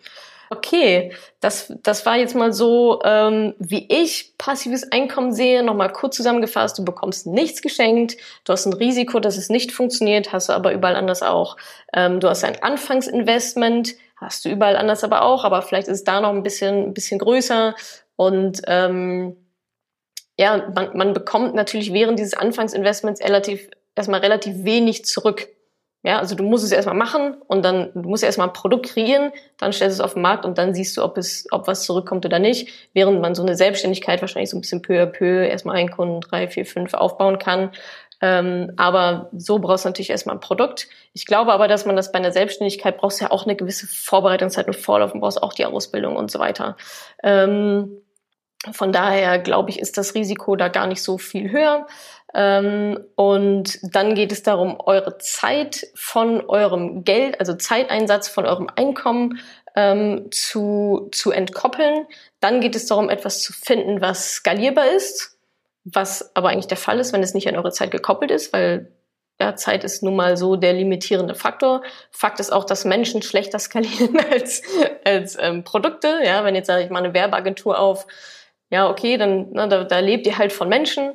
Okay, 0.51 1.13
das, 1.41 1.73
das 1.83 2.05
war 2.07 2.17
jetzt 2.17 2.35
mal 2.35 2.53
so, 2.53 3.01
ähm, 3.05 3.55
wie 3.59 3.87
ich 3.89 4.35
passives 4.39 4.91
Einkommen 4.93 5.33
sehe. 5.33 5.63
Nochmal 5.63 5.93
kurz 5.93 6.17
zusammengefasst, 6.17 6.79
du 6.79 6.85
bekommst 6.85 7.27
nichts 7.27 7.63
geschenkt, 7.63 8.17
du 8.45 8.53
hast 8.53 8.67
ein 8.67 8.73
Risiko, 8.73 9.21
dass 9.21 9.37
es 9.37 9.49
nicht 9.49 9.73
funktioniert, 9.73 10.33
hast 10.33 10.49
du 10.49 10.53
aber 10.53 10.73
überall 10.73 10.97
anders 10.97 11.23
auch. 11.23 11.57
Ähm, 11.93 12.21
du 12.21 12.29
hast 12.29 12.45
ein 12.45 12.63
Anfangsinvestment, 12.63 13.95
hast 14.17 14.45
du 14.45 14.49
überall 14.49 14.77
anders 14.77 15.05
aber 15.05 15.23
auch, 15.23 15.45
aber 15.45 15.63
vielleicht 15.63 15.89
ist 15.89 15.99
es 15.99 16.05
da 16.05 16.21
noch 16.21 16.31
ein 16.31 16.43
bisschen, 16.43 16.89
ein 16.89 16.95
bisschen 16.95 17.19
größer. 17.19 17.75
Und 18.17 18.63
ähm, 18.67 19.37
ja, 20.39 20.71
man, 20.75 20.97
man 20.97 21.15
bekommt 21.15 21.55
natürlich 21.55 21.93
während 21.93 22.19
dieses 22.19 22.35
Anfangsinvestments 22.35 23.23
relativ, 23.23 23.69
erstmal 23.95 24.21
relativ 24.21 24.65
wenig 24.65 25.05
zurück. 25.05 25.49
Ja, 26.05 26.19
also 26.19 26.35
du 26.35 26.45
musst 26.45 26.65
es 26.65 26.71
erstmal 26.71 26.95
machen 26.95 27.35
und 27.47 27.65
dann 27.65 27.91
du 27.95 28.09
musst 28.09 28.23
erstmal 28.23 28.49
ein 28.49 28.53
Produkt 28.53 28.87
kreieren, 28.91 29.33
dann 29.57 29.73
stellst 29.73 29.99
du 29.99 30.03
es 30.03 30.05
auf 30.05 30.13
den 30.13 30.23
Markt 30.23 30.45
und 30.45 30.59
dann 30.59 30.75
siehst 30.75 30.99
du, 30.99 31.03
ob 31.03 31.17
es, 31.17 31.47
ob 31.51 31.67
was 31.67 31.85
zurückkommt 31.85 32.27
oder 32.27 32.39
nicht. 32.39 32.69
Während 32.93 33.23
man 33.23 33.35
so 33.35 33.43
eine 33.43 33.57
Selbstständigkeit 33.57 34.21
wahrscheinlich 34.21 34.51
so 34.51 34.59
ein 34.59 34.61
bisschen 34.61 34.83
peu 34.83 35.03
à 35.03 35.07
peu 35.07 35.47
erstmal 35.47 35.77
einen 35.77 35.91
Kunden, 35.91 36.21
drei, 36.21 36.47
vier, 36.47 36.67
fünf 36.67 36.93
aufbauen 36.93 37.39
kann. 37.39 37.71
Ähm, 38.21 38.73
aber 38.77 39.31
so 39.33 39.59
brauchst 39.59 39.87
du 39.87 39.89
natürlich 39.89 40.11
erstmal 40.11 40.37
ein 40.37 40.41
Produkt. 40.41 40.89
Ich 41.15 41.25
glaube 41.25 41.55
aber, 41.55 41.69
dass 41.69 41.87
man 41.87 41.97
das 41.97 42.13
bei 42.13 42.19
einer 42.19 42.33
Selbstständigkeit 42.33 42.99
brauchst 42.99 43.23
ja 43.23 43.31
auch 43.31 43.45
eine 43.45 43.57
gewisse 43.57 43.87
Vorbereitungszeit 43.87 44.67
und 44.67 44.77
Vorlauf 44.77 45.15
und 45.15 45.21
brauchst 45.21 45.43
auch 45.43 45.55
die 45.55 45.65
Ausbildung 45.65 46.17
und 46.17 46.31
so 46.31 46.39
weiter. 46.39 46.77
Ähm, 47.23 48.03
von 48.73 48.93
daher 48.93 49.39
glaube 49.39 49.71
ich, 49.71 49.79
ist 49.79 49.99
das 49.99 50.15
Risiko 50.15 50.57
da 50.57 50.69
gar 50.69 50.87
nicht 50.87 51.03
so 51.03 51.19
viel 51.19 51.51
höher. 51.51 51.87
Ähm, 52.35 52.99
und 53.15 53.79
dann 53.95 54.15
geht 54.15 54.33
es 54.33 54.43
darum, 54.43 54.79
eure 54.81 55.19
Zeit 55.19 55.87
von 55.95 56.45
eurem 56.47 57.05
Geld, 57.05 57.39
also 57.39 57.55
Zeiteinsatz 57.55 58.29
von 58.29 58.45
eurem 58.45 58.69
Einkommen 58.75 59.39
ähm, 59.77 60.29
zu, 60.33 61.09
zu 61.13 61.31
entkoppeln. 61.31 62.07
Dann 62.41 62.61
geht 62.61 62.75
es 62.75 62.87
darum, 62.87 63.09
etwas 63.09 63.41
zu 63.41 63.53
finden, 63.53 64.01
was 64.01 64.33
skalierbar 64.33 64.91
ist, 64.97 65.39
was 65.85 66.35
aber 66.35 66.49
eigentlich 66.49 66.67
der 66.67 66.77
Fall 66.77 66.99
ist, 66.99 67.13
wenn 67.13 67.23
es 67.23 67.35
nicht 67.35 67.49
an 67.49 67.57
eure 67.57 67.73
Zeit 67.73 67.91
gekoppelt 67.91 68.31
ist, 68.33 68.53
weil 68.53 68.91
ja, 69.41 69.57
Zeit 69.57 69.83
ist 69.83 70.03
nun 70.03 70.15
mal 70.15 70.37
so 70.37 70.57
der 70.57 70.73
limitierende 70.73 71.35
Faktor. 71.35 71.83
Fakt 72.11 72.39
ist 72.39 72.53
auch, 72.53 72.65
dass 72.65 72.85
Menschen 72.85 73.23
schlechter 73.23 73.59
skalieren 73.61 74.19
als, 74.31 74.63
als 75.05 75.37
ähm, 75.41 75.65
Produkte. 75.65 76.21
Ja, 76.25 76.45
wenn 76.45 76.55
jetzt 76.55 76.67
sage 76.67 76.85
ich 76.85 76.91
mal 76.91 77.03
eine 77.03 77.15
Werbeagentur 77.15 77.79
auf, 77.79 78.07
ja, 78.71 78.89
okay, 78.89 79.17
dann 79.19 79.49
na, 79.53 79.67
da, 79.67 79.85
da 79.85 79.99
lebt 79.99 80.27
ihr 80.27 80.39
halt 80.39 80.53
von 80.53 80.69
Menschen. 80.69 81.15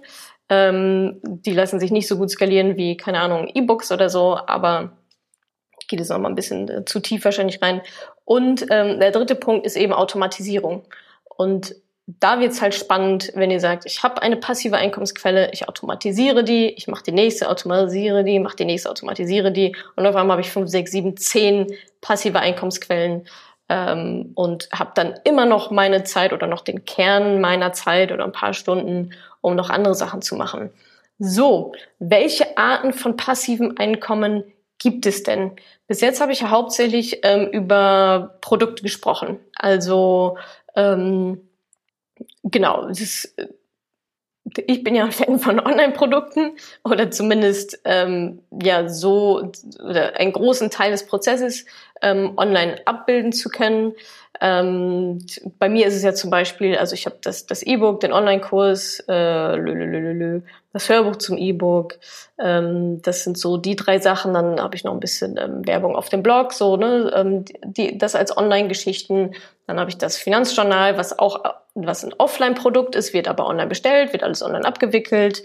Ähm, 0.50 1.20
die 1.24 1.54
lassen 1.54 1.80
sich 1.80 1.92
nicht 1.92 2.08
so 2.08 2.18
gut 2.18 2.32
skalieren 2.32 2.76
wie, 2.76 2.98
keine 2.98 3.20
Ahnung, 3.22 3.50
E-Books 3.54 3.92
oder 3.92 4.10
so, 4.10 4.38
aber 4.48 4.98
geht 5.88 6.00
es 6.00 6.10
noch 6.10 6.20
mal 6.20 6.30
ein 6.30 6.36
bisschen 6.36 6.70
äh, 6.70 6.86
zu 6.86 7.00
tief 7.00 7.26
wahrscheinlich 7.26 7.62
rein. 7.62 7.82
Und 8.26 8.66
ähm, 8.70 9.00
der 9.00 9.12
dritte 9.12 9.36
Punkt 9.36 9.66
ist 9.66 9.76
eben 9.76 9.94
Automatisierung. 9.94 10.86
Und 11.38 11.76
da 12.20 12.40
wird's 12.40 12.62
halt 12.62 12.74
spannend, 12.74 13.32
wenn 13.36 13.52
ihr 13.52 13.60
sagt, 13.60 13.86
ich 13.86 14.02
habe 14.02 14.22
eine 14.22 14.38
passive 14.38 14.78
Einkommensquelle, 14.78 15.52
ich 15.52 15.68
automatisiere 15.70 16.44
die, 16.44 16.70
ich 16.70 16.88
mache 16.88 17.04
die 17.04 17.12
nächste, 17.12 17.50
automatisiere 17.50 18.24
die, 18.24 18.40
mache 18.40 18.56
die 18.56 18.66
nächste, 18.66 18.90
automatisiere 18.90 19.52
die 19.52 19.76
und 19.96 20.08
auf 20.08 20.16
einmal 20.16 20.36
habe 20.36 20.42
ich 20.42 20.52
fünf, 20.52 20.70
sechs, 20.70 20.92
sieben, 20.92 21.18
zehn 21.18 21.68
passive 22.02 22.40
Einkommensquellen 22.40 23.28
ähm, 23.70 24.32
und 24.36 24.70
habe 24.74 24.92
dann 24.96 25.16
immer 25.24 25.46
noch 25.46 25.72
meine 25.72 26.04
Zeit 26.04 26.34
oder 26.34 26.48
noch 26.48 26.62
den 26.62 26.86
Kern 26.86 27.40
meiner 27.40 27.72
Zeit 27.72 28.12
oder 28.12 28.26
ein 28.26 28.32
paar 28.32 28.54
Stunden, 28.54 29.14
um 29.42 29.56
noch 29.56 29.70
andere 29.70 29.96
Sachen 29.96 30.22
zu 30.22 30.36
machen. 30.36 30.72
So, 31.20 31.74
welche 32.00 32.58
Arten 32.58 32.94
von 32.94 33.16
passivem 33.16 33.76
Einkommen 33.78 34.44
gibt 34.80 35.06
es 35.06 35.24
denn? 35.24 35.52
Bis 35.88 36.02
jetzt 36.02 36.22
habe 36.22 36.32
ich 36.32 36.42
ja 36.42 36.50
hauptsächlich 36.50 37.20
ähm, 37.24 37.48
über 37.48 38.38
Produkte 38.42 38.84
gesprochen. 38.84 39.40
Also 39.56 40.38
ähm, 40.76 41.42
genau, 42.44 42.88
ist, 42.88 43.36
ich 44.58 44.84
bin 44.84 44.96
ja 44.96 45.10
Fan 45.12 45.40
von 45.40 45.60
Online-Produkten 45.60 46.52
oder 46.84 47.12
zumindest 47.12 47.80
ähm, 47.86 48.42
ja 48.62 48.90
so 48.90 49.52
oder 49.84 50.18
einen 50.18 50.32
großen 50.32 50.70
Teil 50.70 50.92
des 50.92 51.06
Prozesses 51.06 51.66
ähm, 52.02 52.34
online 52.38 52.78
abbilden 52.86 53.32
zu 53.32 53.50
können. 53.50 53.94
Ähm, 54.42 55.26
bei 55.58 55.68
mir 55.68 55.88
ist 55.88 55.96
es 55.96 56.04
ja 56.04 56.14
zum 56.14 56.30
Beispiel, 56.30 56.78
also 56.78 56.94
ich 56.94 57.06
habe 57.06 57.18
das 57.22 57.46
das 57.46 57.62
E-Book, 57.62 58.00
den 58.00 58.14
Online-Kurs, 58.14 59.02
äh, 59.08 60.42
das 60.72 60.88
Hörbuch 60.88 61.18
zum 61.18 61.38
E-Book. 61.38 62.00
Ähm, 62.38 63.02
das 63.02 63.24
sind 63.24 63.38
so 63.38 63.58
die 63.58 63.76
drei 63.76 64.00
Sachen. 64.00 64.34
Dann 64.34 64.62
habe 64.62 64.76
ich 64.76 64.84
noch 64.84 64.94
ein 64.94 65.00
bisschen 65.00 65.38
ähm, 65.38 65.68
Werbung 65.68 65.96
auf 65.96 66.10
dem 66.10 66.24
Blog, 66.24 66.54
so 66.54 66.78
ne, 66.78 67.12
ähm, 67.16 67.46
die, 67.66 67.98
das 67.98 68.16
als 68.16 68.36
Online-Geschichten. 68.36 69.34
Dann 69.70 69.80
habe 69.80 69.92
ich 69.92 70.00
das 70.00 70.18
Finanzjournal, 70.18 70.98
was 70.98 71.20
auch 71.20 71.44
was 71.76 72.04
ein 72.04 72.12
Offline-Produkt 72.18 72.96
ist, 72.96 73.14
wird 73.14 73.28
aber 73.28 73.46
online 73.46 73.68
bestellt, 73.68 74.14
wird 74.14 74.24
alles 74.24 74.42
online 74.42 74.66
abgewickelt. 74.66 75.44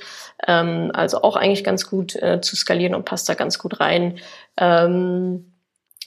Ähm, 0.49 0.91
also 0.95 1.21
auch 1.21 1.37
eigentlich 1.37 1.63
ganz 1.63 1.91
gut 1.91 2.17
äh, 2.17 2.41
zu 2.41 2.57
skalieren 2.57 2.95
und 2.95 3.05
passt 3.05 3.29
da 3.29 3.35
ganz 3.35 3.59
gut 3.59 3.81
rein. 3.81 4.19
Ähm, 4.57 5.51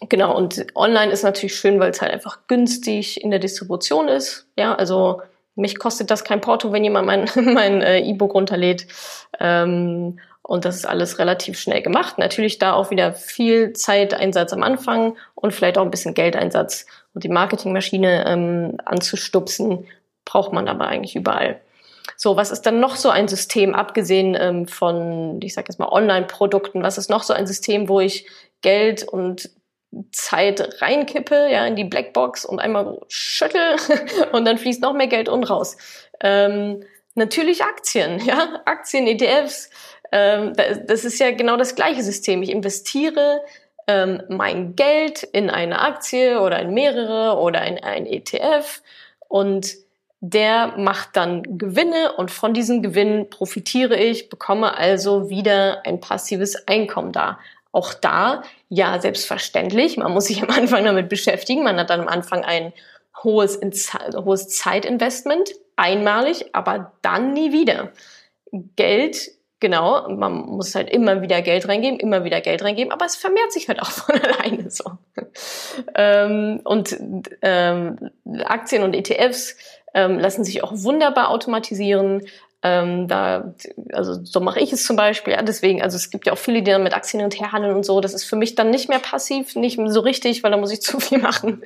Genau, 0.10 0.38
und 0.38 0.64
online 0.76 1.12
ist 1.12 1.24
natürlich 1.24 1.56
schön, 1.56 1.80
weil 1.80 1.90
es 1.90 2.04
halt 2.04 2.14
einfach 2.14 2.42
günstig 2.46 3.20
in 3.24 3.32
der 3.32 3.40
Distribution 3.40 4.08
ist. 4.08 4.48
Ja, 4.56 4.76
also 4.76 5.24
mich 5.56 5.80
kostet 5.80 6.12
das 6.12 6.24
kein 6.24 6.40
Porto, 6.40 6.72
wenn 6.72 6.84
jemand 6.84 7.08
mein, 7.08 7.26
mein 7.54 7.82
äh, 7.82 8.00
E-Book 8.02 8.36
runterlädt. 8.36 8.86
Ähm, 9.40 10.20
und 10.44 10.66
das 10.66 10.76
ist 10.76 10.86
alles 10.86 11.20
relativ 11.20 11.60
schnell 11.60 11.82
gemacht. 11.82 12.20
Natürlich 12.20 12.58
da 12.58 12.74
auch 12.74 12.90
wieder 12.90 13.14
viel 13.14 13.74
Zeiteinsatz 13.74 14.54
am 14.54 14.64
Anfang 14.64 15.18
und 15.36 15.52
vielleicht 15.52 15.78
auch 15.78 15.84
ein 15.84 15.92
bisschen 15.92 16.14
Geldeinsatz. 16.14 16.86
Und 17.18 17.24
die 17.24 17.30
Marketingmaschine 17.30 18.28
ähm, 18.28 18.78
anzustupsen, 18.86 19.88
braucht 20.24 20.54
man 20.54 20.68
aber 20.68 20.86
eigentlich 20.86 21.16
überall. 21.16 21.60
So, 22.16 22.38
was 22.38 22.52
ist 22.52 22.62
dann 22.68 22.80
noch 22.80 22.96
so 22.96 23.10
ein 23.10 23.28
System, 23.28 23.74
abgesehen 23.74 24.38
ähm, 24.40 24.68
von, 24.68 25.40
ich 25.42 25.56
sage 25.56 25.66
jetzt 25.68 25.80
mal, 25.80 25.90
Online-Produkten, 25.90 26.84
was 26.84 27.00
ist 27.00 27.10
noch 27.10 27.24
so 27.24 27.34
ein 27.34 27.48
System, 27.48 27.90
wo 27.90 28.00
ich 28.00 28.28
Geld 28.62 29.04
und 29.04 29.50
Zeit 30.12 30.80
reinkippe, 30.80 31.48
ja, 31.52 31.66
in 31.66 31.76
die 31.76 31.86
Blackbox 31.86 32.46
und 32.46 32.60
einmal 32.60 33.00
schüttel 33.08 33.78
und 34.32 34.46
dann 34.46 34.60
fließt 34.60 34.84
noch 34.84 34.94
mehr 34.94 35.08
Geld 35.08 35.28
und 35.28 35.44
raus. 35.46 35.76
Ähm, 36.22 36.84
natürlich 37.16 37.64
Aktien, 37.64 38.20
ja, 38.28 38.62
Aktien, 38.66 39.08
ETFs, 39.08 39.72
ähm, 40.12 40.54
das 40.86 41.04
ist 41.04 41.20
ja 41.20 41.32
genau 41.32 41.58
das 41.58 41.74
gleiche 41.74 42.04
System. 42.04 42.44
Ich 42.44 42.52
investiere 42.52 43.42
ähm, 43.88 44.22
mein 44.30 44.76
Geld 44.76 45.24
in 45.24 45.50
eine 45.50 45.80
Aktie 45.80 46.42
oder 46.42 46.60
in 46.60 46.74
mehrere 46.74 47.38
oder 47.40 47.66
in 47.66 47.82
ein 47.84 48.06
ETF 48.06 48.82
und 49.28 49.76
der 50.20 50.74
macht 50.78 51.16
dann 51.16 51.58
Gewinne 51.58 52.14
und 52.14 52.32
von 52.32 52.54
diesen 52.54 52.82
Gewinnen 52.82 53.30
profitiere 53.30 53.96
ich, 53.96 54.30
bekomme 54.30 54.76
also 54.76 55.30
wieder 55.30 55.86
ein 55.86 56.00
passives 56.00 56.68
Einkommen 56.68 57.12
da. 57.12 57.40
Auch 57.72 57.94
da, 57.94 58.42
ja, 58.70 59.00
selbstverständlich, 59.00 59.98
man 59.98 60.12
muss 60.12 60.26
sich 60.26 60.42
am 60.42 60.50
Anfang 60.50 60.86
damit 60.86 61.10
beschäftigen. 61.10 61.64
Man 61.64 61.78
hat 61.78 61.92
dann 61.92 62.02
am 62.02 62.08
Anfang 62.08 62.44
ein 62.44 62.74
hohes, 63.24 63.60
hohes 64.16 64.50
Zeitinvestment, 64.50 65.52
einmalig, 65.76 66.46
aber 66.54 66.94
dann 67.04 67.34
nie 67.34 67.52
wieder. 67.52 67.92
Geld 68.76 69.30
Genau, 69.60 70.08
man 70.10 70.34
muss 70.34 70.76
halt 70.76 70.90
immer 70.90 71.22
wieder 71.24 71.42
Geld 71.42 71.68
reingeben, 71.68 72.00
immer 72.00 72.24
wieder 72.24 72.42
Geld 72.42 72.64
reingeben, 72.64 72.92
aber 72.92 73.06
es 73.06 73.16
vermehrt 73.16 73.52
sich 73.52 73.68
halt 73.68 73.82
auch 73.82 73.90
von 73.92 74.16
alleine 74.16 74.70
so. 74.70 74.84
ähm, 75.96 76.62
und 76.64 76.96
ähm, 77.42 78.12
Aktien 78.46 78.84
und 78.84 78.94
ETFs 78.94 79.56
ähm, 79.96 80.20
lassen 80.20 80.44
sich 80.44 80.64
auch 80.64 80.74
wunderbar 80.74 81.30
automatisieren. 81.32 82.22
Ähm, 82.64 83.08
da, 83.08 83.54
also 83.94 84.24
so 84.24 84.40
mache 84.40 84.60
ich 84.60 84.74
es 84.74 84.84
zum 84.84 84.96
Beispiel. 84.96 85.34
Ja, 85.34 85.42
deswegen, 85.42 85.82
also 85.82 85.96
es 85.96 86.10
gibt 86.10 86.26
ja 86.26 86.34
auch 86.34 86.38
viele, 86.38 86.62
die 86.62 86.72
dann 86.72 86.84
mit 86.84 86.94
Aktien 86.94 87.24
und 87.24 87.40
her 87.40 87.52
handeln 87.52 87.76
und 87.76 87.86
so. 87.86 88.02
Das 88.02 88.14
ist 88.14 88.26
für 88.26 88.36
mich 88.36 88.56
dann 88.56 88.72
nicht 88.72 88.90
mehr 88.90 89.00
passiv, 89.00 89.56
nicht 89.56 89.80
so 89.88 90.00
richtig, 90.00 90.44
weil 90.44 90.52
da 90.52 90.58
muss 90.58 90.72
ich 90.72 90.82
zu 90.84 91.00
viel 91.00 91.20
machen. 91.20 91.64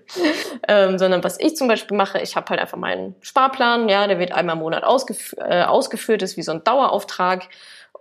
ähm, 0.68 0.98
sondern 0.98 1.24
was 1.24 1.40
ich 1.40 1.56
zum 1.56 1.68
Beispiel 1.68 1.98
mache, 1.98 2.20
ich 2.20 2.36
habe 2.36 2.50
halt 2.50 2.60
einfach 2.60 2.78
meinen 2.78 3.16
Sparplan. 3.22 3.90
Ja, 3.90 4.08
der 4.08 4.20
wird 4.20 4.34
einmal 4.34 4.56
im 4.56 4.62
Monat 4.62 4.84
ausgef 4.84 5.34
äh, 5.38 5.64
ausgeführt, 5.64 6.22
ist 6.22 6.38
wie 6.38 6.44
so 6.44 6.52
ein 6.52 6.64
Dauerauftrag. 6.64 7.48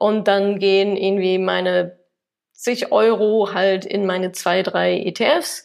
Und 0.01 0.29
dann 0.29 0.59
gehen 0.59 0.97
irgendwie 0.97 1.37
meine 1.37 1.99
zig 2.55 2.91
Euro 2.91 3.53
halt 3.53 3.85
in 3.85 4.07
meine 4.07 4.33
zwei, 4.33 4.63
drei 4.63 4.99
ETFs 4.99 5.63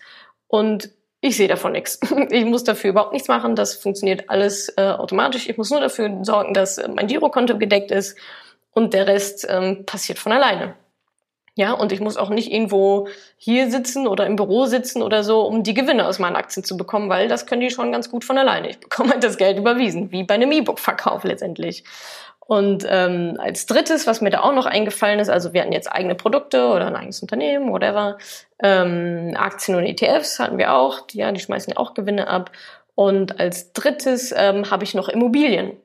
und 0.47 0.89
ich 1.21 1.37
sehe 1.37 1.47
davon 1.47 1.71
nichts. 1.71 2.01
Ich 2.29 2.43
muss 2.43 2.65
dafür 2.65 2.89
überhaupt 2.89 3.13
nichts 3.13 3.29
machen. 3.29 3.55
Das 3.55 3.75
funktioniert 3.75 4.29
alles 4.29 4.73
äh, 4.75 4.89
automatisch. 4.89 5.47
Ich 5.47 5.57
muss 5.57 5.71
nur 5.71 5.79
dafür 5.79 6.19
sorgen, 6.23 6.53
dass 6.53 6.77
äh, 6.77 6.89
mein 6.89 7.07
Girokonto 7.07 7.57
gedeckt 7.57 7.91
ist 7.91 8.17
und 8.71 8.93
der 8.93 9.07
Rest 9.07 9.47
ähm, 9.49 9.85
passiert 9.85 10.19
von 10.19 10.33
alleine. 10.33 10.75
Ja, 11.55 11.71
und 11.71 11.93
ich 11.93 12.01
muss 12.01 12.17
auch 12.17 12.29
nicht 12.29 12.51
irgendwo 12.51 13.07
hier 13.37 13.71
sitzen 13.71 14.05
oder 14.05 14.25
im 14.25 14.35
Büro 14.35 14.65
sitzen 14.65 15.01
oder 15.01 15.23
so, 15.23 15.43
um 15.43 15.63
die 15.63 15.73
Gewinne 15.73 16.05
aus 16.05 16.19
meinen 16.19 16.35
Aktien 16.35 16.65
zu 16.65 16.75
bekommen, 16.75 17.07
weil 17.07 17.29
das 17.29 17.45
können 17.45 17.61
die 17.61 17.69
schon 17.69 17.93
ganz 17.93 18.11
gut 18.11 18.25
von 18.25 18.37
alleine. 18.37 18.69
Ich 18.69 18.81
bekomme 18.81 19.11
halt 19.11 19.23
das 19.23 19.37
Geld 19.37 19.57
überwiesen, 19.57 20.11
wie 20.11 20.25
bei 20.25 20.33
einem 20.33 20.51
E-Book-Verkauf 20.51 21.23
letztendlich. 21.23 21.85
Und 22.47 22.85
ähm, 22.87 23.37
als 23.39 23.65
drittes, 23.65 24.05
was 24.05 24.21
mir 24.21 24.29
da 24.29 24.41
auch 24.41 24.53
noch 24.53 24.67
eingefallen 24.67 25.19
ist, 25.19 25.29
also 25.29 25.53
wir 25.53 25.61
hatten 25.61 25.71
jetzt 25.71 25.91
eigene 25.91 26.13
Produkte 26.13 26.67
oder 26.67 26.85
ein 26.85 26.95
eigenes 26.95 27.21
Unternehmen, 27.21 27.71
whatever. 27.71 28.17
Ähm, 28.61 29.33
Aktien 29.35 29.75
und 29.75 29.83
ETFs 29.83 30.37
hatten 30.37 30.59
wir 30.59 30.73
auch, 30.73 31.07
die, 31.07 31.17
ja, 31.17 31.31
die 31.31 31.39
schmeißen 31.39 31.73
ja 31.73 31.79
auch 31.79 31.95
Gewinne 31.95 32.27
ab. 32.27 32.51
Und 32.93 33.39
als 33.39 33.73
drittes 33.73 34.33
ähm, 34.35 34.69
habe 34.69 34.83
ich 34.83 34.93
noch 34.93 35.09
Immobilien. 35.09 35.75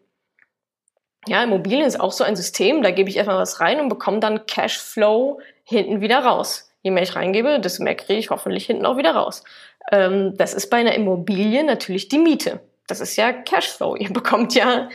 Ja, 1.26 1.42
Immobilien 1.42 1.86
ist 1.86 2.00
auch 2.00 2.12
so 2.12 2.24
ein 2.24 2.36
System, 2.36 2.82
da 2.82 2.90
gebe 2.90 3.08
ich 3.08 3.16
erstmal 3.16 3.38
was 3.38 3.60
rein 3.60 3.80
und 3.80 3.88
bekomme 3.88 4.20
dann 4.20 4.46
Cashflow 4.46 5.40
hinten 5.64 6.00
wieder 6.00 6.18
raus. 6.18 6.70
Je 6.82 6.90
mehr 6.90 7.02
ich 7.02 7.14
reingebe, 7.14 7.60
desto 7.60 7.82
mehr 7.82 7.94
kriege 7.94 8.18
ich 8.18 8.30
hoffentlich 8.30 8.66
hinten 8.66 8.86
auch 8.86 8.96
wieder 8.96 9.14
raus. 9.14 9.44
Ähm, 9.92 10.36
das 10.36 10.54
ist 10.54 10.68
bei 10.68 10.78
einer 10.78 10.94
Immobilie 10.94 11.64
natürlich 11.64 12.08
die 12.08 12.18
Miete. 12.18 12.60
Das 12.86 13.00
ist 13.00 13.16
ja 13.16 13.32
Cashflow. 13.32 13.96
Ihr 13.96 14.12
bekommt 14.12 14.54
ja 14.54 14.88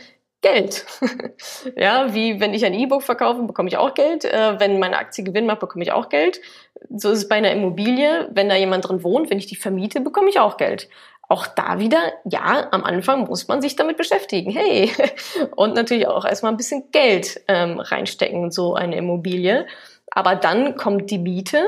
Geld. 0.46 0.86
ja, 1.76 2.14
wie 2.14 2.38
wenn 2.38 2.54
ich 2.54 2.64
ein 2.64 2.72
E-Book 2.72 3.02
verkaufe, 3.02 3.42
bekomme 3.42 3.68
ich 3.68 3.78
auch 3.78 3.94
Geld. 3.94 4.24
Äh, 4.24 4.60
wenn 4.60 4.78
meine 4.78 4.96
Aktie 4.96 5.24
Gewinn 5.24 5.44
macht, 5.44 5.58
bekomme 5.58 5.82
ich 5.82 5.90
auch 5.90 6.08
Geld. 6.08 6.40
So 6.88 7.10
ist 7.10 7.18
es 7.18 7.28
bei 7.28 7.34
einer 7.34 7.50
Immobilie. 7.50 8.28
Wenn 8.32 8.48
da 8.48 8.54
jemand 8.54 8.88
drin 8.88 9.02
wohnt, 9.02 9.28
wenn 9.28 9.38
ich 9.38 9.46
die 9.46 9.56
vermiete, 9.56 10.00
bekomme 10.00 10.28
ich 10.28 10.38
auch 10.38 10.56
Geld. 10.56 10.88
Auch 11.28 11.48
da 11.48 11.80
wieder, 11.80 11.98
ja, 12.24 12.68
am 12.70 12.84
Anfang 12.84 13.26
muss 13.26 13.48
man 13.48 13.60
sich 13.60 13.74
damit 13.74 13.96
beschäftigen. 13.96 14.52
Hey. 14.52 14.92
Und 15.56 15.74
natürlich 15.74 16.06
auch 16.06 16.24
erstmal 16.24 16.52
ein 16.52 16.56
bisschen 16.56 16.92
Geld 16.92 17.40
ähm, 17.48 17.80
reinstecken, 17.80 18.52
so 18.52 18.74
eine 18.74 18.96
Immobilie. 18.96 19.66
Aber 20.12 20.36
dann 20.36 20.76
kommt 20.76 21.10
die 21.10 21.18
Miete 21.18 21.66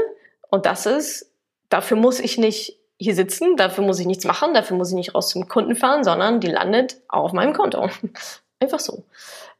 und 0.51 0.65
das 0.65 0.87
ist, 0.87 1.35
dafür 1.69 1.97
muss 1.97 2.21
ich 2.21 2.39
nicht 2.39 2.79
hier 2.97 3.15
sitzen, 3.15 3.57
dafür 3.57 3.85
muss 3.85 3.99
ich 3.99 4.07
nichts 4.07 4.25
machen, 4.25 4.55
dafür 4.55 4.77
muss 4.77 4.91
ich 4.91 4.97
nicht 4.97 5.15
raus 5.15 5.29
zum 5.29 5.49
Kunden 5.49 5.77
fahren, 5.77 6.05
sondern 6.05 6.41
die 6.41 6.47
landet 6.47 6.97
auf 7.09 7.33
meinem 7.33 7.53
Konto. 7.53 7.91
Einfach 8.61 8.81
so. 8.81 9.05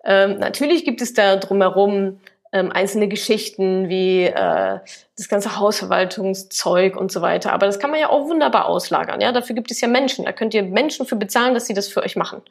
Ähm, 0.05 0.39
natürlich 0.39 0.85
gibt 0.85 1.01
es 1.01 1.15
da 1.15 1.37
drumherum 1.37 2.21
ähm, 2.53 2.73
einzelne 2.73 3.09
Geschichten 3.09 3.89
wie 3.89 4.25
äh, 4.25 4.79
das 5.17 5.29
ganze 5.29 5.59
Hausverwaltungszeug 5.59 6.97
und 6.97 7.13
so 7.13 7.21
weiter. 7.21 7.53
Aber 7.53 7.67
das 7.67 7.79
kann 7.79 7.91
man 7.91 8.01
ja 8.01 8.09
auch 8.09 8.27
wunderbar 8.27 8.67
auslagern. 8.67 9.21
Ja, 9.21 9.33
dafür 9.33 9.55
gibt 9.55 9.71
es 9.71 9.81
ja 9.81 9.89
Menschen. 9.89 10.25
Da 10.25 10.33
könnt 10.33 10.55
ihr 10.55 10.63
Menschen 10.63 11.07
für 11.07 11.17
bezahlen, 11.17 11.55
dass 11.55 11.67
sie 11.67 11.75
das 11.75 11.89
für 11.89 12.03
euch 12.03 12.17
machen. 12.17 12.43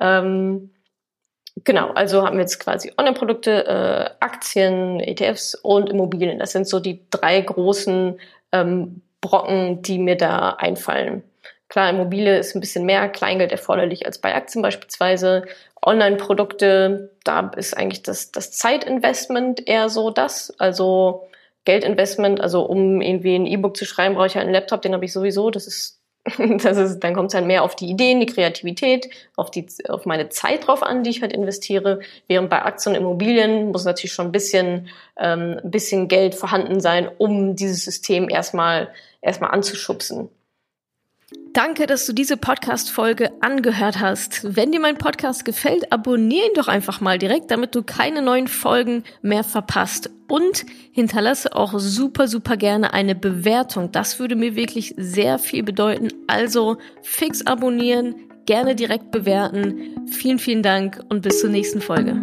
Ähm, 0.00 0.70
genau. 1.64 1.88
Also 1.92 2.26
haben 2.26 2.36
wir 2.36 2.42
jetzt 2.42 2.60
quasi 2.60 2.92
Online-Produkte, 2.96 3.66
äh, 3.66 4.10
Aktien, 4.20 5.00
ETFs 5.00 5.54
und 5.54 5.88
Immobilien. 5.88 6.38
Das 6.38 6.52
sind 6.52 6.68
so 6.68 6.78
die 6.78 7.00
drei 7.10 7.40
großen 7.40 8.20
ähm, 8.52 9.02
Brocken, 9.20 9.82
die 9.82 9.98
mir 9.98 10.16
da 10.16 10.50
einfallen. 10.50 11.22
Klar, 11.72 11.88
Immobilie 11.88 12.38
ist 12.38 12.54
ein 12.54 12.60
bisschen 12.60 12.84
mehr 12.84 13.08
Kleingeld 13.08 13.50
erforderlich 13.50 14.04
als 14.04 14.18
bei 14.18 14.34
Aktien 14.34 14.60
beispielsweise. 14.60 15.46
Online-Produkte, 15.80 17.12
da 17.24 17.50
ist 17.56 17.74
eigentlich 17.74 18.02
das, 18.02 18.30
das 18.30 18.52
Zeitinvestment 18.52 19.66
eher 19.66 19.88
so 19.88 20.10
das. 20.10 20.52
Also 20.58 21.30
Geldinvestment, 21.64 22.42
also 22.42 22.66
um 22.66 23.00
irgendwie 23.00 23.36
ein 23.36 23.46
E-Book 23.46 23.74
zu 23.74 23.86
schreiben, 23.86 24.16
brauche 24.16 24.26
ich 24.26 24.34
halt 24.34 24.44
einen 24.44 24.52
Laptop, 24.52 24.82
den 24.82 24.92
habe 24.92 25.06
ich 25.06 25.14
sowieso. 25.14 25.50
Das 25.50 25.66
ist, 25.66 25.98
das 26.62 26.76
ist, 26.76 27.00
dann 27.00 27.14
kommt 27.14 27.30
es 27.30 27.34
halt 27.34 27.46
mehr 27.46 27.62
auf 27.62 27.74
die 27.74 27.88
Ideen, 27.88 28.20
die 28.20 28.26
Kreativität, 28.26 29.08
auf 29.36 29.50
die, 29.50 29.66
auf 29.88 30.04
meine 30.04 30.28
Zeit 30.28 30.66
drauf 30.66 30.82
an, 30.82 31.04
die 31.04 31.08
ich 31.08 31.22
halt 31.22 31.32
investiere. 31.32 32.00
Während 32.28 32.50
bei 32.50 32.60
Aktien 32.60 32.94
und 32.94 33.00
Immobilien 33.00 33.72
muss 33.72 33.86
natürlich 33.86 34.12
schon 34.12 34.26
ein 34.26 34.32
bisschen, 34.32 34.88
ähm, 35.18 35.58
ein 35.64 35.70
bisschen 35.70 36.08
Geld 36.08 36.34
vorhanden 36.34 36.80
sein, 36.80 37.08
um 37.16 37.56
dieses 37.56 37.82
System 37.82 38.28
erstmal, 38.28 38.90
erstmal 39.22 39.52
anzuschubsen. 39.52 40.28
Danke, 41.52 41.86
dass 41.86 42.06
du 42.06 42.14
diese 42.14 42.38
Podcast-Folge 42.38 43.30
angehört 43.42 44.00
hast. 44.00 44.56
Wenn 44.56 44.72
dir 44.72 44.80
mein 44.80 44.96
Podcast 44.96 45.44
gefällt, 45.44 45.92
abonniere 45.92 46.46
ihn 46.46 46.54
doch 46.54 46.66
einfach 46.66 47.02
mal 47.02 47.18
direkt, 47.18 47.50
damit 47.50 47.74
du 47.74 47.82
keine 47.82 48.22
neuen 48.22 48.48
Folgen 48.48 49.04
mehr 49.20 49.44
verpasst. 49.44 50.10
Und 50.28 50.64
hinterlasse 50.92 51.54
auch 51.54 51.74
super, 51.76 52.26
super 52.26 52.56
gerne 52.56 52.94
eine 52.94 53.14
Bewertung. 53.14 53.92
Das 53.92 54.18
würde 54.18 54.34
mir 54.34 54.56
wirklich 54.56 54.94
sehr 54.96 55.38
viel 55.38 55.62
bedeuten. 55.62 56.08
Also 56.26 56.78
fix 57.02 57.44
abonnieren, 57.44 58.14
gerne 58.46 58.74
direkt 58.74 59.10
bewerten. 59.10 60.06
Vielen, 60.10 60.38
vielen 60.38 60.62
Dank 60.62 61.00
und 61.10 61.20
bis 61.20 61.40
zur 61.40 61.50
nächsten 61.50 61.82
Folge. 61.82 62.16